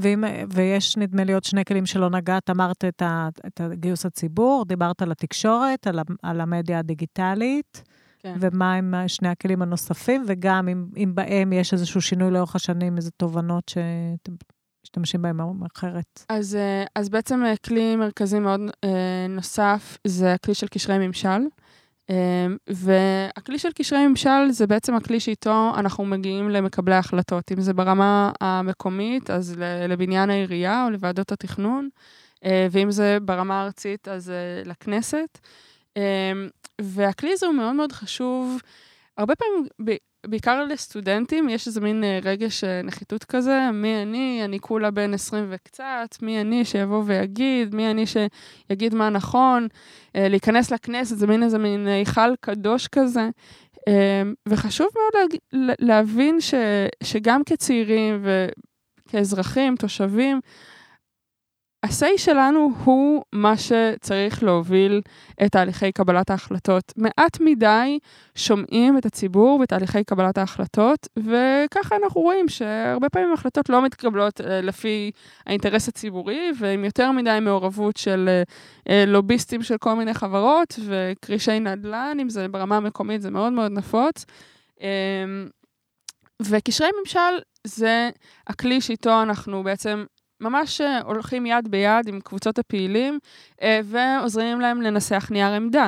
[0.00, 4.64] ואם, ויש, נדמה לי, עוד שני כלים שלא נגעת, אמרת את, ה, את גיוס הציבור,
[4.68, 7.82] דיברת על התקשורת, על, על המדיה הדיגיטלית,
[8.18, 8.36] כן.
[8.40, 13.10] ומה עם שני הכלים הנוספים, וגם אם, אם בהם יש איזשהו שינוי לאורך השנים, איזה
[13.10, 14.32] תובנות שאתם
[14.84, 15.40] משתמשים בהם
[15.76, 16.24] אחרת.
[16.28, 21.40] אז, אה, אז בעצם אה, כלי מרכזי מאוד אה, נוסף זה הכלי של קשרי ממשל.
[22.10, 27.74] אמ, והכלי של קשרי ממשל זה בעצם הכלי שאיתו אנחנו מגיעים למקבלי ההחלטות, אם זה
[27.74, 29.54] ברמה המקומית, אז
[29.88, 31.88] לבניין העירייה או לוועדות התכנון,
[32.44, 35.38] אה, ואם זה ברמה הארצית, אז אה, לכנסת.
[35.96, 36.02] אמ,
[36.80, 38.60] והכלי הזה הוא מאוד מאוד חשוב.
[39.18, 39.66] הרבה פעמים
[40.26, 45.14] בעיקר לסטודנטים, יש איזה מין אה, רגש אה, נחיתות כזה, מי אני, אני כולה בן
[45.14, 49.68] 20 וקצת, מי אני שיבוא ויגיד, מי אני שיגיד מה נכון,
[50.16, 53.28] אה, להיכנס לכנסת, זה מין איזה מין היכל קדוש כזה.
[54.48, 55.30] וחשוב מאוד.
[55.78, 56.54] להבין ש...
[57.02, 58.24] שגם כצעירים
[59.06, 60.40] וכאזרחים, תושבים,
[61.82, 65.02] ה-say שלנו הוא מה שצריך להוביל
[65.44, 66.92] את תהליכי קבלת ההחלטות.
[66.96, 67.98] מעט מדי
[68.34, 74.60] שומעים את הציבור בתהליכי קבלת ההחלטות, וככה אנחנו רואים שהרבה פעמים החלטות לא מתקבלות אה,
[74.60, 75.10] לפי
[75.46, 78.42] האינטרס הציבורי, ועם יותר מדי מעורבות של אה,
[78.88, 83.72] אה, לוביסטים של כל מיני חברות וקרישי נדל"ן, אם זה ברמה המקומית, זה מאוד מאוד
[83.72, 84.24] נפוץ.
[84.80, 85.48] אמ,
[86.42, 88.10] וקשרי ממשל זה
[88.46, 90.04] הכלי שאיתו אנחנו בעצם
[90.40, 93.18] ממש אה, הולכים יד ביד עם קבוצות הפעילים
[93.62, 95.86] אה, ועוזרים להם לנסח נייר עמדה.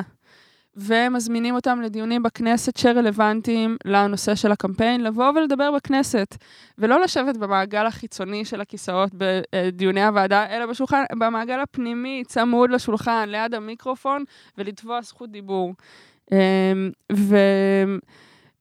[0.77, 6.37] ומזמינים אותם לדיונים בכנסת שרלוונטיים לנושא של הקמפיין, לבוא ולדבר בכנסת,
[6.77, 13.53] ולא לשבת במעגל החיצוני של הכיסאות בדיוני הוועדה, אלא בשולחן, במעגל הפנימי, צמוד לשולחן, ליד
[13.53, 14.23] המיקרופון,
[14.57, 15.73] ולתבוע זכות דיבור.
[16.31, 16.37] אמ,
[17.13, 17.35] ו...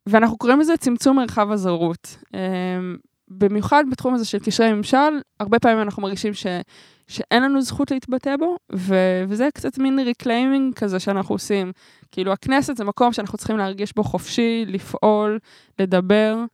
[0.06, 2.16] ואנחנו קוראים לזה צמצום מרחב הזרות.
[3.38, 6.46] במיוחד בתחום הזה של קשרי ממשל, הרבה פעמים אנחנו מרגישים ש,
[7.08, 8.94] שאין לנו זכות להתבטא בו, ו,
[9.28, 11.72] וזה קצת מין reclaiming כזה שאנחנו עושים.
[12.10, 15.38] כאילו, הכנסת זה מקום שאנחנו צריכים להרגיש בו חופשי, לפעול,
[15.78, 16.44] לדבר.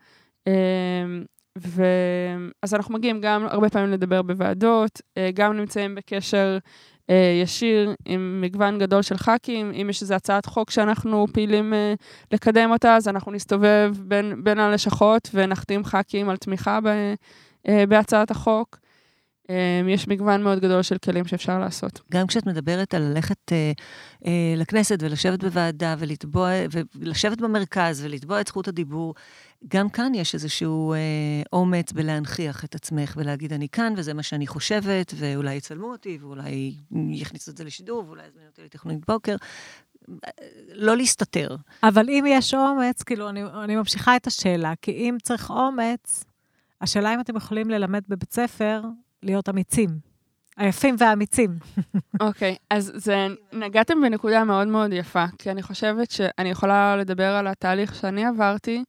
[0.47, 1.25] אמ,
[1.59, 1.85] ו...
[2.63, 6.59] אז אנחנו מגיעים גם הרבה פעמים לדבר בוועדות, אה, גם נמצאים בקשר
[7.43, 9.73] ישיר עם מגוון גדול של ח"כים.
[9.83, 11.95] אם יש איזו הצעת חוק שאנחנו פעילים אה,
[12.33, 16.87] לקדם אותה, אז אנחנו נסתובב בין, בין הלשכות ונחתים ח"כים על תמיכה ב,
[17.69, 18.79] אה, בהצעת החוק.
[19.89, 22.01] יש מגוון מאוד גדול של כלים שאפשר לעשות.
[22.13, 23.73] גם כשאת מדברת על ללכת אה,
[24.27, 26.51] אה, לכנסת ולשבת בוועדה ולתבוע,
[26.95, 29.15] ולשבת במרכז ולתבוע את זכות הדיבור,
[29.69, 30.99] גם כאן יש איזשהו אה,
[31.53, 36.75] אומץ בלהנכיח את עצמך ולהגיד, אני כאן וזה מה שאני חושבת, ואולי יצלמו אותי, ואולי
[37.13, 39.37] יכניסו את זה לשידור, ואולי יזמינו אותי לתכנונית בוקר.
[40.73, 41.57] לא להסתתר.
[41.83, 46.25] אבל אם יש אומץ, כאילו, אני, אני ממשיכה את השאלה, כי אם צריך אומץ,
[46.81, 48.83] השאלה אם אתם יכולים ללמד בבית ספר
[49.23, 49.89] להיות אמיצים.
[50.57, 51.59] היפים והאמיצים.
[52.21, 57.35] אוקיי, okay, אז זה, נגעתם בנקודה מאוד מאוד יפה, כי אני חושבת שאני יכולה לדבר
[57.35, 58.85] על התהליך שאני עברתי.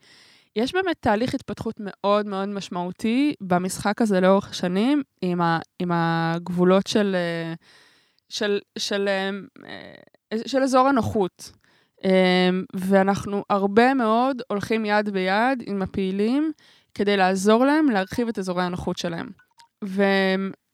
[0.56, 6.88] יש באמת תהליך התפתחות מאוד מאוד משמעותי במשחק הזה לאורך שנים, עם, ה, עם הגבולות
[6.88, 7.54] של, אה,
[8.30, 9.10] של, של, של,
[10.32, 11.52] אה, של אזור הנוחות.
[12.06, 16.52] אה, ואנחנו הרבה מאוד הולכים יד ביד עם הפעילים
[16.94, 19.30] כדי לעזור להם להרחיב את אזורי הנוחות שלהם.
[19.84, 20.04] ו,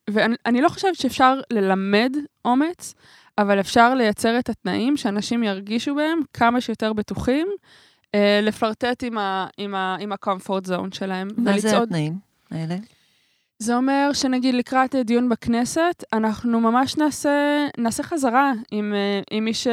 [0.10, 2.16] ואני לא חושבת שאפשר ללמד
[2.46, 2.94] אומץ,
[3.38, 7.48] אבל אפשר לייצר את התנאים שאנשים ירגישו בהם כמה שיותר בטוחים,
[8.16, 11.28] אה, לפלרטט עם, ה, עם, ה, עם ה-comfort zone שלהם.
[11.38, 11.72] מה ולצעוד...
[11.72, 12.18] זה התנאים
[12.52, 12.76] האלה?
[13.60, 19.54] זה אומר שנגיד לקראת דיון בכנסת, אנחנו ממש נעשה, נעשה חזרה עם, אה, עם, מי
[19.54, 19.68] ש,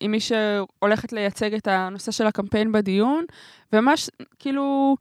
[0.00, 3.24] עם מי שהולכת לייצג את הנושא של הקמפיין בדיון,
[3.72, 4.96] וממש כאילו...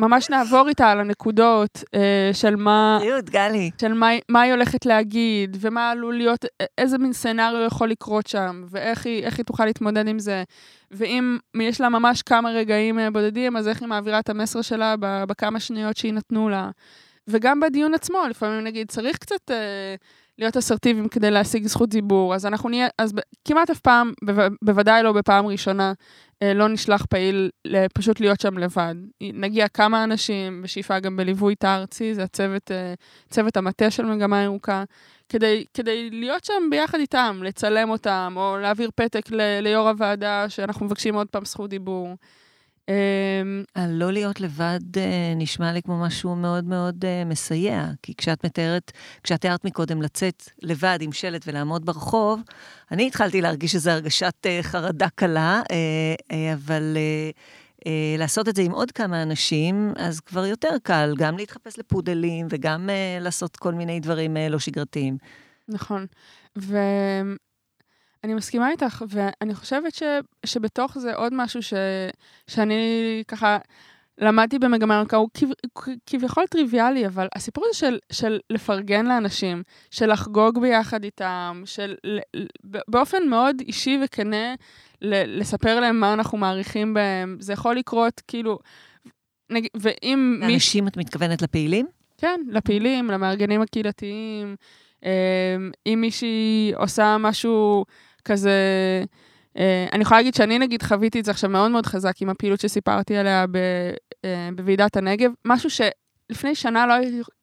[0.00, 2.98] ממש נעבור איתה על הנקודות אה, של מה...
[3.00, 3.70] בריאות, גלי.
[3.80, 6.44] של מה, מה היא הולכת להגיד, ומה עלול להיות,
[6.78, 10.42] איזה מין סצנריו יכול לקרות שם, ואיך היא, היא תוכל להתמודד עם זה.
[10.90, 14.94] ואם יש לה ממש כמה רגעים אה, בודדים, אז איך היא מעבירה את המסר שלה
[15.00, 16.70] בכמה שניות שיינתנו לה.
[17.28, 19.50] וגם בדיון עצמו, לפעמים נגיד, צריך קצת...
[19.50, 19.94] אה,
[20.38, 22.34] להיות אסרטיביים כדי להשיג זכות דיבור.
[22.34, 23.12] אז אנחנו נהיה, אז
[23.44, 25.92] כמעט אף פעם, בו, בוודאי לא בפעם ראשונה,
[26.42, 27.50] אה, לא נשלח פעיל
[27.94, 28.94] פשוט להיות שם לבד.
[29.20, 32.94] נגיע כמה אנשים, בשאיפה גם בליווי תא ארצי, זה הצוות, אה,
[33.30, 34.84] צוות המטה של מגמה ירוקה,
[35.28, 40.86] כדי, כדי להיות שם ביחד איתם, לצלם אותם, או להעביר פתק ל, ליו"ר הוועדה שאנחנו
[40.86, 42.08] מבקשים עוד פעם זכות דיבור.
[42.88, 48.44] אמ, הלא להיות לבד אה, נשמע לי כמו משהו מאוד מאוד אה, מסייע, כי כשאת
[48.44, 48.92] מתארת,
[49.22, 52.40] כשאת תיארת מקודם לצאת לבד עם שלט ולעמוד ברחוב,
[52.90, 55.62] אני התחלתי להרגיש איזו הרגשת אה, חרדה קלה,
[56.54, 56.96] אבל
[58.18, 62.88] לעשות את זה עם עוד כמה אנשים, אז כבר יותר קל גם להתחפש לפודלים וגם
[63.20, 65.16] לעשות כל מיני דברים לא שגרתיים.
[65.68, 66.06] נכון.
[68.24, 70.02] אני מסכימה איתך, ואני חושבת ש,
[70.46, 71.74] שבתוך זה עוד משהו ש,
[72.46, 73.58] שאני ככה
[74.18, 75.46] למדתי במגמה ירוקה, הוא כב,
[76.06, 81.94] כביכול טריוויאלי, אבל הסיפור הזה של, של לפרגן לאנשים, של לחגוג ביחד איתם, של
[82.88, 84.54] באופן מאוד אישי וכנה,
[85.02, 88.58] לספר להם מה אנחנו מעריכים בהם, זה יכול לקרות כאילו,
[89.50, 90.46] נג, ואם מי...
[90.46, 91.86] לאנשים את מתכוונת לפעילים?
[92.18, 94.56] כן, לפעילים, למארגנים הקהילתיים.
[95.04, 97.84] אמ, אם מישהי עושה משהו
[98.24, 98.50] כזה
[99.58, 102.60] אה, אני יכולה להגיד שאני נגיד חוויתי את זה עכשיו מאוד מאוד חזק עם הפעילות
[102.60, 103.56] שסיפרתי עליה ב,
[104.24, 106.94] אה, בוועידת הנגב, משהו שלפני שנה לא,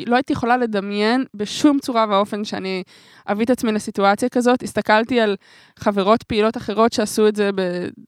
[0.05, 2.83] לא הייתי יכולה לדמיין בשום צורה ואופן שאני
[3.27, 4.63] אביא את עצמי לסיטואציה כזאת.
[4.63, 5.35] הסתכלתי על
[5.79, 7.49] חברות פעילות אחרות שעשו את זה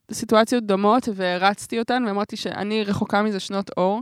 [0.08, 4.00] בסיטואציות דומות והרצתי אותן ואמרתי שאני רחוקה מזה שנות אור.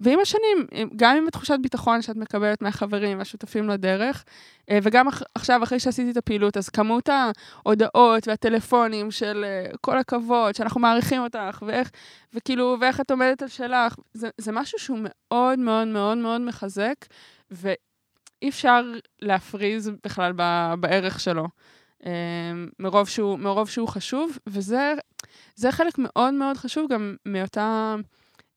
[0.00, 4.24] ועם השנים, גם עם התחושת ביטחון שאת מקבלת מהחברים והשותפים לדרך,
[4.70, 10.54] אה, וגם עכשיו, אחרי שעשיתי את הפעילות, אז כמות ההודעות והטלפונים של אה, כל הכבוד,
[10.54, 11.90] שאנחנו מעריכים אותך, ואיך,
[12.34, 16.94] וכאילו, ואיך את עומדת על שלך, זה, זה משהו שהוא מאוד מאוד מאוד מאוד מחזק,
[17.50, 20.32] ואי אפשר להפריז בכלל
[20.80, 21.46] בערך שלו.
[22.06, 22.12] אה,
[22.78, 24.94] מרוב שהוא, מרוב שהוא חשוב, וזה
[25.70, 27.96] חלק מאוד מאוד חשוב גם מאותה...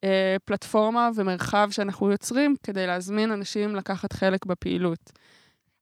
[0.04, 5.12] אה, פלטפורמה ומרחב שאנחנו יוצרים כדי להזמין אנשים לקחת חלק בפעילות.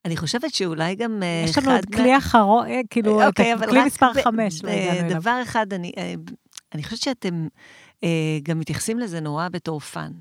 [0.06, 4.14] אני חושבת שאולי גם אה, יש לנו עוד כלי אחרון, אה, כאילו, אוקיי, כלי מספר
[4.24, 4.64] חמש.
[4.64, 5.92] לא דבר אחד, אני,
[6.74, 7.48] אני חושבת שאתם
[8.44, 10.12] גם מתייחסים לזה נורא בתור fun.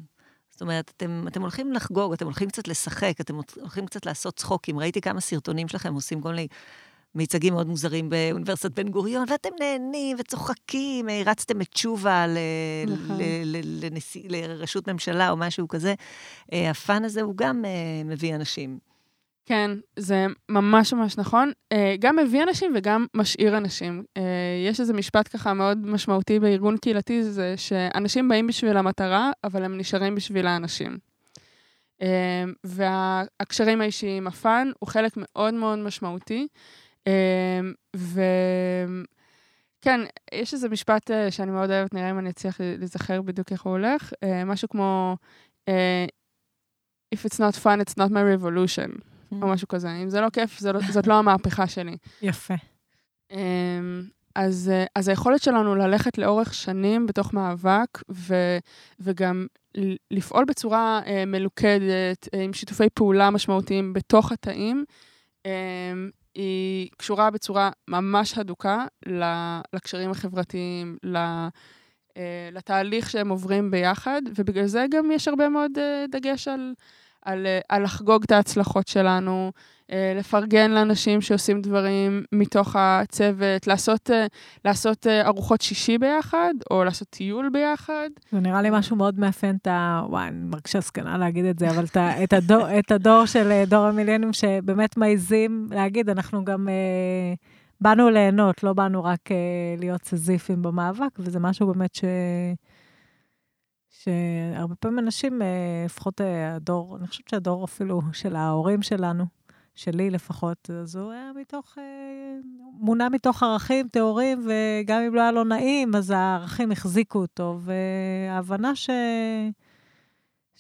[0.51, 4.79] זאת אומרת, אתם, אתם הולכים לחגוג, אתם הולכים קצת לשחק, אתם הולכים קצת לעשות צחוקים.
[4.79, 6.47] ראיתי כמה סרטונים שלכם עושים כל מיני
[7.15, 12.27] מיצגים מאוד מוזרים באוניברסיטת בן גוריון, ואתם נהנים וצוחקים, הרצתם את תשובה
[12.87, 13.19] נכון.
[14.29, 15.95] לראשות ממשלה או משהו כזה.
[16.53, 17.71] אה, ה fun הזה הוא גם אה,
[18.05, 18.79] מביא אנשים.
[19.47, 21.53] כן, זה ממש ממש נכון.
[21.73, 24.05] אה, גם מביא אנשים וגם משאיר אנשים.
[24.69, 29.79] יש איזה משפט ככה מאוד משמעותי בארגון קהילתי, זה שאנשים באים בשביל המטרה, אבל הם
[29.79, 30.99] נשארים בשביל האנשים.
[32.65, 36.49] והקשרים האישיים, הפאן, הוא חלק מאוד מאוד משמעותי.
[37.07, 37.73] אמ,
[39.81, 40.01] וכן,
[40.33, 43.73] יש איזה משפט אה, שאני מאוד אוהבת, נראה אם אני אצליח להיזכר בדיוק איך הוא
[43.73, 45.17] הולך, אה, משהו כמו,
[45.69, 46.07] אה,
[47.15, 49.37] If it's not fun, it's not my revolution, mm.
[49.43, 49.91] או משהו כזה.
[49.91, 51.97] אם זה לא כיף, לא, זאת לא המהפכה שלי.
[52.23, 52.55] יפה.
[53.31, 54.03] אמ,
[54.35, 58.35] אז, אז היכולת שלנו ללכת לאורך שנים בתוך מאבק, ו,
[59.01, 59.47] וגם
[60.11, 64.85] לפעול בצורה מלוכדת, עם שיתופי פעולה משמעותיים בתוך התאים,
[65.45, 65.51] אמ,
[66.35, 68.85] היא קשורה בצורה ממש הדוקה
[69.73, 70.97] לקשרים החברתיים,
[72.17, 76.75] אה, לתהליך שהם עוברים ביחד, ובגלל זה גם יש הרבה מאוד אה, דגש על,
[77.23, 79.53] על, אה, על לחגוג את ההצלחות שלנו,
[80.19, 84.27] לפרגן לאנשים שעושים דברים מתוך הצוות, לעשות, אה,
[84.65, 88.09] לעשות אה, ארוחות שישי ביחד, או לעשות טיול ביחד.
[88.33, 90.03] זה נראה לי משהו מאוד מאפיין את ה...
[90.09, 91.85] וואי, אני מרגישה זקנה להגיד את זה, אבל
[92.25, 96.69] את, הדור, את הדור של דור המילניום, שבאמת מעיזים להגיד, אנחנו גם...
[97.81, 99.29] באנו ליהנות, לא באנו רק
[99.79, 102.05] להיות סזיפים במאבק, וזה משהו באמת ש...
[103.91, 105.41] שהרבה פעמים אנשים,
[105.85, 106.21] לפחות
[106.57, 109.40] הדור, אני חושבת שהדור אפילו של ההורים שלנו,
[109.75, 111.83] שלי לפחות, אז הוא היה מתוך, אה,
[112.73, 117.59] מונע מתוך ערכים טהורים, וגם אם לא היה לו נעים, אז הערכים החזיקו אותו.
[117.61, 118.91] וההבנה ש...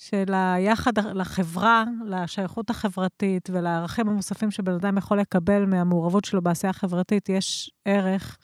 [0.00, 7.28] של היחד לחברה, לשייכות החברתית ולערכים המוספים שבן אדם יכול לקבל מהמעורבות שלו בעשייה החברתית,
[7.28, 8.38] יש ערך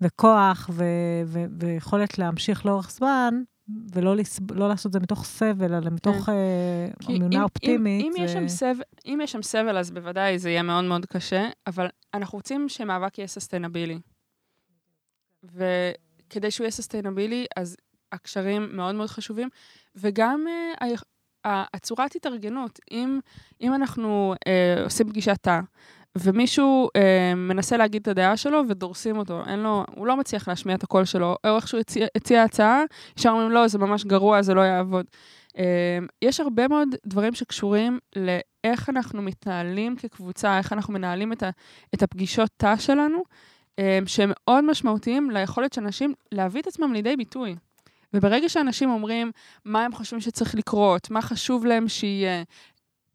[0.00, 0.84] וכוח ו-
[1.26, 3.42] ו- ויכולת להמשיך לאורך זמן,
[3.94, 4.52] ולא לסב...
[4.52, 6.32] לא לעשות את זה מתוך סבל, אלא מתוך כן.
[6.32, 8.04] אה, אמונה אופטימית.
[8.04, 11.48] אם, אם, יש סבל, אם יש שם סבל, אז בוודאי זה יהיה מאוד מאוד קשה,
[11.66, 13.98] אבל אנחנו רוצים שמאבק יהיה סוסטיינבילי.
[15.44, 17.76] וכדי שהוא יהיה סוסטיינבילי, אז
[18.12, 19.48] הקשרים מאוד מאוד חשובים,
[19.96, 20.46] וגם
[20.82, 22.78] אה, הצורת התארגנות.
[22.90, 23.20] אם,
[23.60, 25.60] אם אנחנו אה, עושים פגישת תא,
[26.18, 30.74] ומישהו אה, מנסה להגיד את הדעה שלו ודורסים אותו, אין לו, הוא לא מצליח להשמיע
[30.74, 32.82] את הקול שלו, או איכשהו הציע, הציע הצעה,
[33.18, 35.06] ישר אומרים, לא, זה ממש גרוע, זה לא יעבוד.
[35.58, 41.50] אה, יש הרבה מאוד דברים שקשורים לאיך אנחנו מתנהלים כקבוצה, איך אנחנו מנהלים את, ה,
[41.94, 43.22] את הפגישות תא שלנו,
[43.78, 47.56] אה, שהם מאוד משמעותיים ליכולת של אנשים להביא את עצמם לידי ביטוי.
[48.14, 49.30] וברגע שאנשים אומרים
[49.64, 52.42] מה הם חושבים שצריך לקרות, מה חשוב להם שיהיה,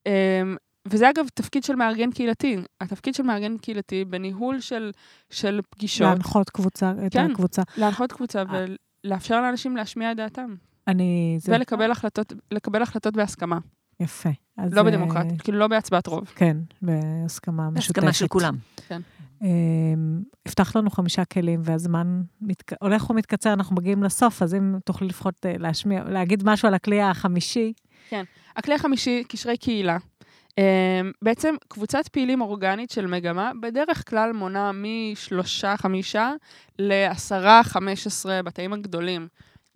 [0.08, 0.42] אה,
[0.90, 2.58] וזה אגב תפקיד של מארגן קהילתי.
[2.82, 4.92] התפקיד של מארגן קהילתי בניהול של,
[5.30, 6.08] של פגישות.
[6.08, 7.64] להנחות קבוצה, את כן, הקבוצה.
[7.64, 8.66] כן, להנחות קבוצה אה.
[9.04, 10.56] ולאפשר לאנשים להשמיע את דעתם.
[10.88, 11.40] אני...
[11.48, 11.92] ולקבל זה...
[11.92, 12.34] החלטות,
[12.82, 13.58] החלטות בהסכמה.
[14.00, 14.30] יפה.
[14.72, 15.44] לא בדמוקרטיה, uh...
[15.44, 16.32] כאילו לא בהצבעת רוב.
[16.36, 17.98] כן, בהסכמה משותפת.
[17.98, 18.56] הסכמה של כולם.
[18.88, 19.02] כן.
[19.42, 19.46] Um,
[20.46, 22.74] הבטחת לנו חמישה כלים, והזמן מת...
[22.82, 27.02] הולך ומתקצר, אנחנו מגיעים לסוף, אז אם תוכלי לפחות uh, להשמיע, להגיד משהו על הכלי
[27.02, 27.74] החמישי.
[28.10, 28.24] כן.
[28.56, 29.98] הכלי החמישי, קשרי קהילה.
[30.58, 30.60] Um,
[31.22, 36.32] בעצם קבוצת פעילים אורגנית של מגמה בדרך כלל מונה משלושה, חמישה
[36.80, 39.28] לעשרה, חמש עשרה בתאים הגדולים.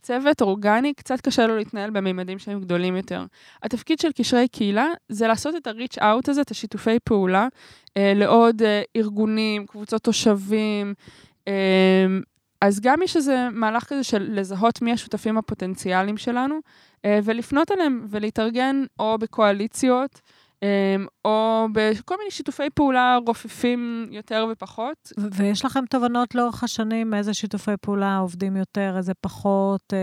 [0.02, 3.26] צוות אורגני, קצת קשה לו להתנהל בממדים שהם גדולים יותר.
[3.64, 7.48] התפקיד של קשרי קהילה זה לעשות את ה-reach out הזה, את השיתופי פעולה,
[7.90, 8.66] uh, לעוד uh,
[8.96, 10.94] ארגונים, קבוצות תושבים,
[11.46, 11.52] uh,
[12.62, 16.60] אז גם יש איזה מהלך כזה של לזהות מי השותפים הפוטנציאליים שלנו,
[17.06, 20.22] אה, ולפנות אליהם ולהתארגן או בקואליציות,
[21.26, 25.12] או בכל מיני שיתופי פעולה רופפים יותר ופחות.
[25.32, 29.94] ויש לכם תובנות לאורך השנים, איזה שיתופי פעולה עובדים יותר, איזה פחות?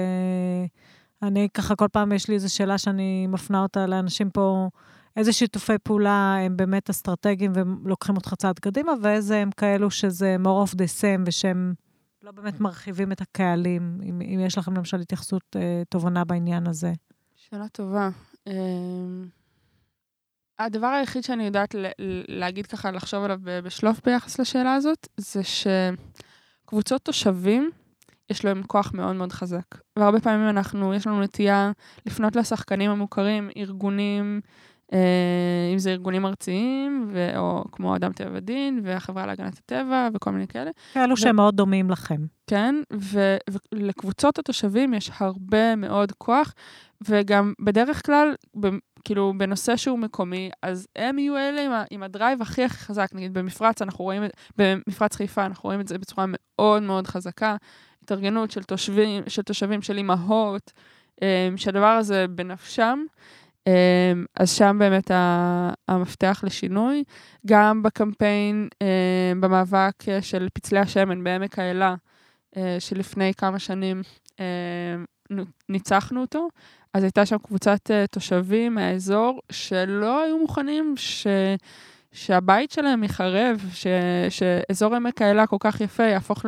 [1.23, 4.69] אני ככה, כל פעם יש לי איזו שאלה שאני מפנה אותה לאנשים פה,
[5.17, 7.53] איזה שיתופי פעולה הם באמת אסטרטגיים
[7.85, 11.75] ולוקחים אותך צעד קדימה, ואיזה הם כאלו שזה more of the same ושהם
[12.23, 16.93] לא באמת מרחיבים את הקהלים, אם, אם יש לכם למשל התייחסות אה, תובנה בעניין הזה.
[17.37, 18.11] שאלה טובה.
[18.49, 18.53] אה,
[20.59, 21.75] הדבר היחיד שאני יודעת
[22.29, 25.41] להגיד ככה, לחשוב עליו בשלוף ביחס לשאלה הזאת, זה
[26.65, 27.71] שקבוצות תושבים,
[28.31, 29.65] יש להם כוח מאוד מאוד חזק.
[29.99, 31.73] והרבה פעמים אנחנו, יש לנו נטייה
[32.07, 34.41] לפנות לשחקנים המוכרים, ארגונים,
[34.93, 40.31] אה, אם זה ארגונים ארציים, ו- או כמו אדם טבע ודין, והחברה להגנת הטבע, וכל
[40.31, 40.71] מיני כאלה.
[40.93, 42.27] כאלו ו- שהם מאוד דומים לכם.
[42.47, 43.37] כן, ו-
[43.73, 46.55] ולקבוצות התושבים יש הרבה מאוד כוח,
[47.09, 48.35] וגם בדרך כלל,
[49.05, 53.09] כאילו, בנושא שהוא מקומי, אז הם יהיו אלה עם, ה- עם הדרייב הכי הכי חזק.
[53.15, 57.57] נגיד במפרץ, אנחנו רואים את, במפרץ חיפה, אנחנו רואים את זה בצורה מאוד מאוד חזקה.
[58.03, 60.73] התארגנות של תושבים, של תושבים, של אימהות,
[61.23, 62.99] אה, שהדבר הזה בנפשם.
[63.67, 65.11] אה, אז שם באמת
[65.89, 67.05] המפתח לשינוי.
[67.47, 71.95] גם בקמפיין, אה, במאבק של פצלי השמן בעמק האלה,
[72.79, 74.03] שלפני כמה שנים
[75.69, 76.49] ניצחנו אותו,
[76.95, 81.27] אז הייתה שם קבוצת תושבים מהאזור שלא היו מוכנים ש...
[82.13, 83.87] שהבית שלהם יחרב, ש,
[84.31, 86.47] שאזור עמק האלה כל כך יפה יהפוך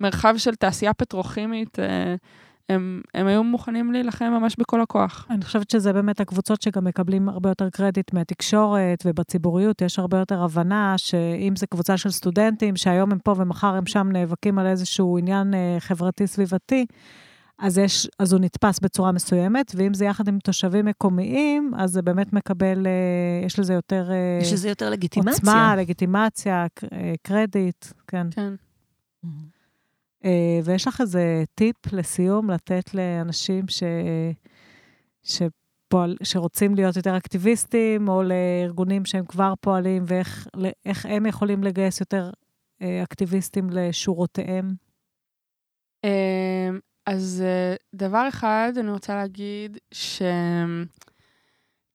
[0.00, 1.78] למרחב של תעשייה פטרוכימית.
[1.78, 2.14] אה,
[2.68, 5.26] הם, הם היו מוכנים להילחם ממש בכל הכוח.
[5.30, 9.82] אני חושבת שזה באמת הקבוצות שגם מקבלים הרבה יותר קרדיט מהתקשורת ובציבוריות.
[9.82, 14.08] יש הרבה יותר הבנה שאם זו קבוצה של סטודנטים, שהיום הם פה ומחר הם שם
[14.12, 16.86] נאבקים על איזשהו עניין אה, חברתי-סביבתי,
[17.58, 22.02] אז, יש, אז הוא נתפס בצורה מסוימת, ואם זה יחד עם תושבים מקומיים, אז זה
[22.02, 24.10] באמת מקבל, אה, יש לזה יותר...
[24.10, 25.32] אה, יש לזה יותר לגיטימציה.
[25.32, 28.26] עוצמה, לגיטימציה, אה, קרדיט, כן.
[28.30, 28.54] כן.
[30.64, 33.82] ויש לך איזה טיפ לסיום לתת לאנשים ש...
[35.22, 42.30] שפועל, שרוצים להיות יותר אקטיביסטים, או לארגונים שהם כבר פועלים, ואיך הם יכולים לגייס יותר
[42.82, 44.74] אקטיביסטים לשורותיהם?
[47.06, 50.86] אז אה, דבר אחד, אני רוצה להגיד שלא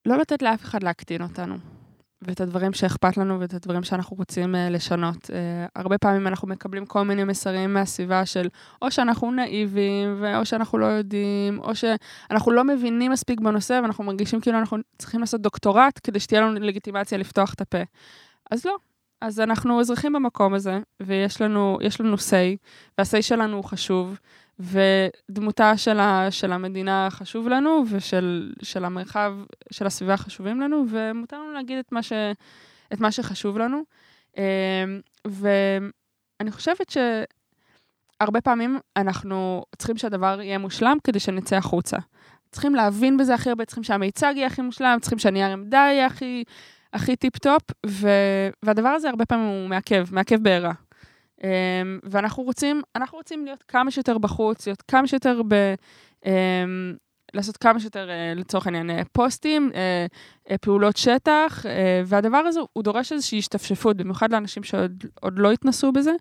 [0.06, 1.56] לתת לאף אחד להקטין אותנו,
[2.22, 5.18] ואת הדברים שאכפת לנו ואת הדברים שאנחנו רוצים uh, לשנות.
[5.26, 5.30] Uh,
[5.76, 8.48] הרבה פעמים אנחנו מקבלים כל מיני מסרים מהסביבה של
[8.82, 14.42] או שאנחנו נאיבים, או שאנחנו לא יודעים, או שאנחנו לא מבינים מספיק בנושא, ואנחנו מרגישים
[14.42, 17.82] כאילו אנחנו צריכים לעשות דוקטורט כדי שתהיה לנו לגיטימציה לפתוח את הפה.
[18.52, 18.78] אז לא.
[19.22, 22.58] אז אנחנו אזרחים במקום הזה, ויש לנו, לנו say,
[22.98, 24.20] וה-say שלנו הוא חשוב,
[24.60, 29.34] ודמותה של, ה, של המדינה חשוב לנו, ושל של המרחב,
[29.72, 32.14] של הסביבה חשובים לנו, ומותר לנו להגיד את מה, ש,
[32.94, 33.84] את מה שחשוב לנו.
[34.38, 34.44] אמ,
[35.26, 36.94] ואני חושבת
[38.20, 41.98] שהרבה פעמים אנחנו צריכים שהדבר יהיה מושלם כדי שנצא החוצה.
[42.52, 46.44] צריכים להבין בזה הכי הרבה, צריכים שהמיצג יהיה הכי מושלם, צריכים שהנייר עמדה יהיה הכי,
[46.94, 47.62] הכי טיפ-טופ,
[48.64, 50.74] והדבר הזה הרבה פעמים הוא מעכב, מעכב בעירה.
[51.40, 51.44] אמ,
[52.04, 55.74] ואנחנו רוצים, אנחנו רוצים להיות כמה שיותר בחוץ, להיות כמה שיותר ב...
[56.24, 56.28] אמ,
[57.34, 61.66] לעשות כמה שיותר, אה, לצורך העניין, uh, פוסטים, אה, אה, פעולות שטח,
[62.06, 65.04] והדבר הזה, הוא דורש איזושהי השתפשפות, במיוחד לאנשים שעוד
[65.36, 66.12] לא התנסו בזה.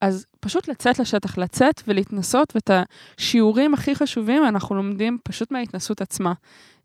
[0.00, 2.70] אז פשוט לצאת לשטח, לצאת ולהתנסות, ואת
[3.18, 6.32] השיעורים הכי חשובים אנחנו לומדים פשוט מההתנסות עצמה.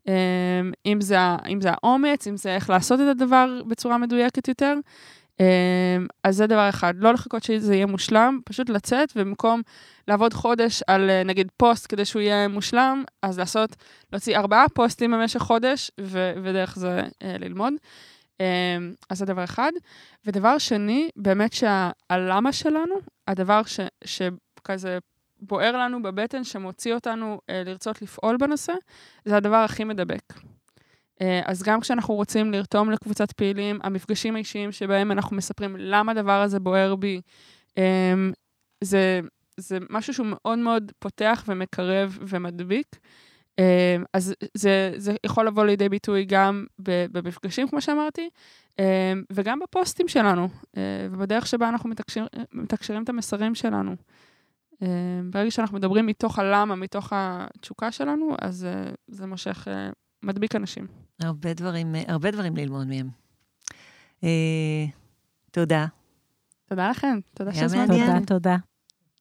[0.06, 0.10] Um,
[0.86, 1.18] אם זה,
[1.48, 4.74] אם זה האומץ, אם זה איך לעשות את הדבר בצורה מדויקת יותר.
[5.40, 9.62] אמ, אז זה דבר אחד, לא לחכות שזה יהיה מושלם, פשוט לצאת, ובמקום
[10.08, 13.76] לעבוד חודש על אה, נגיד פוסט כדי שהוא יהיה מושלם, אז לעשות,
[14.12, 17.74] להוציא ארבעה פוסטים במשך חודש, ו- ודרך זה אה, ללמוד.
[18.40, 18.44] אמ,
[19.10, 19.72] אז זה דבר אחד.
[20.26, 22.94] ודבר שני, באמת שהלמה שלנו,
[23.28, 24.98] הדבר ש- שכזה
[25.40, 28.72] בוער לנו בבטן, שמוציא אותנו אה, לרצות לפעול בנושא,
[29.24, 30.32] זה הדבר הכי מדבק.
[31.22, 36.40] אה, אז גם כשאנחנו רוצים לרתום לקבוצת פעילים, המפגשים האישיים שבהם אנחנו מספרים למה הדבר
[36.40, 37.20] הזה בוער בי,
[37.76, 38.32] אמ,
[38.84, 39.20] זה,
[39.56, 42.86] זה משהו שהוא מאוד מאוד פותח ומקרב ומדביק.
[43.58, 43.64] אמ,
[44.14, 46.66] אז זה, זה יכול לבוא לידי ביטוי גם
[47.12, 48.28] במפגשים, כמו שאמרתי,
[48.78, 48.84] אמ,
[49.32, 53.96] וגם בפוסטים שלנו, אה, ובדרך שבה אנחנו מתקשר, מתקשרים את המסרים שלנו.
[55.30, 59.68] ברגע שאנחנו מדברים מתוך הלמה, מתוך התשוקה שלנו, אז אה, זה מושך
[60.22, 60.86] מדביק אנשים.
[61.20, 63.08] הרבה דברים, הרבה דברים ללמוד מהם.
[64.24, 64.86] אה,
[65.50, 65.86] תודה.
[66.68, 67.92] תודה לכם, תודה שהזמנתם.
[67.92, 68.56] תודה, תודה.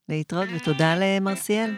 [0.10, 1.76] להתראות ותודה למרסיאל.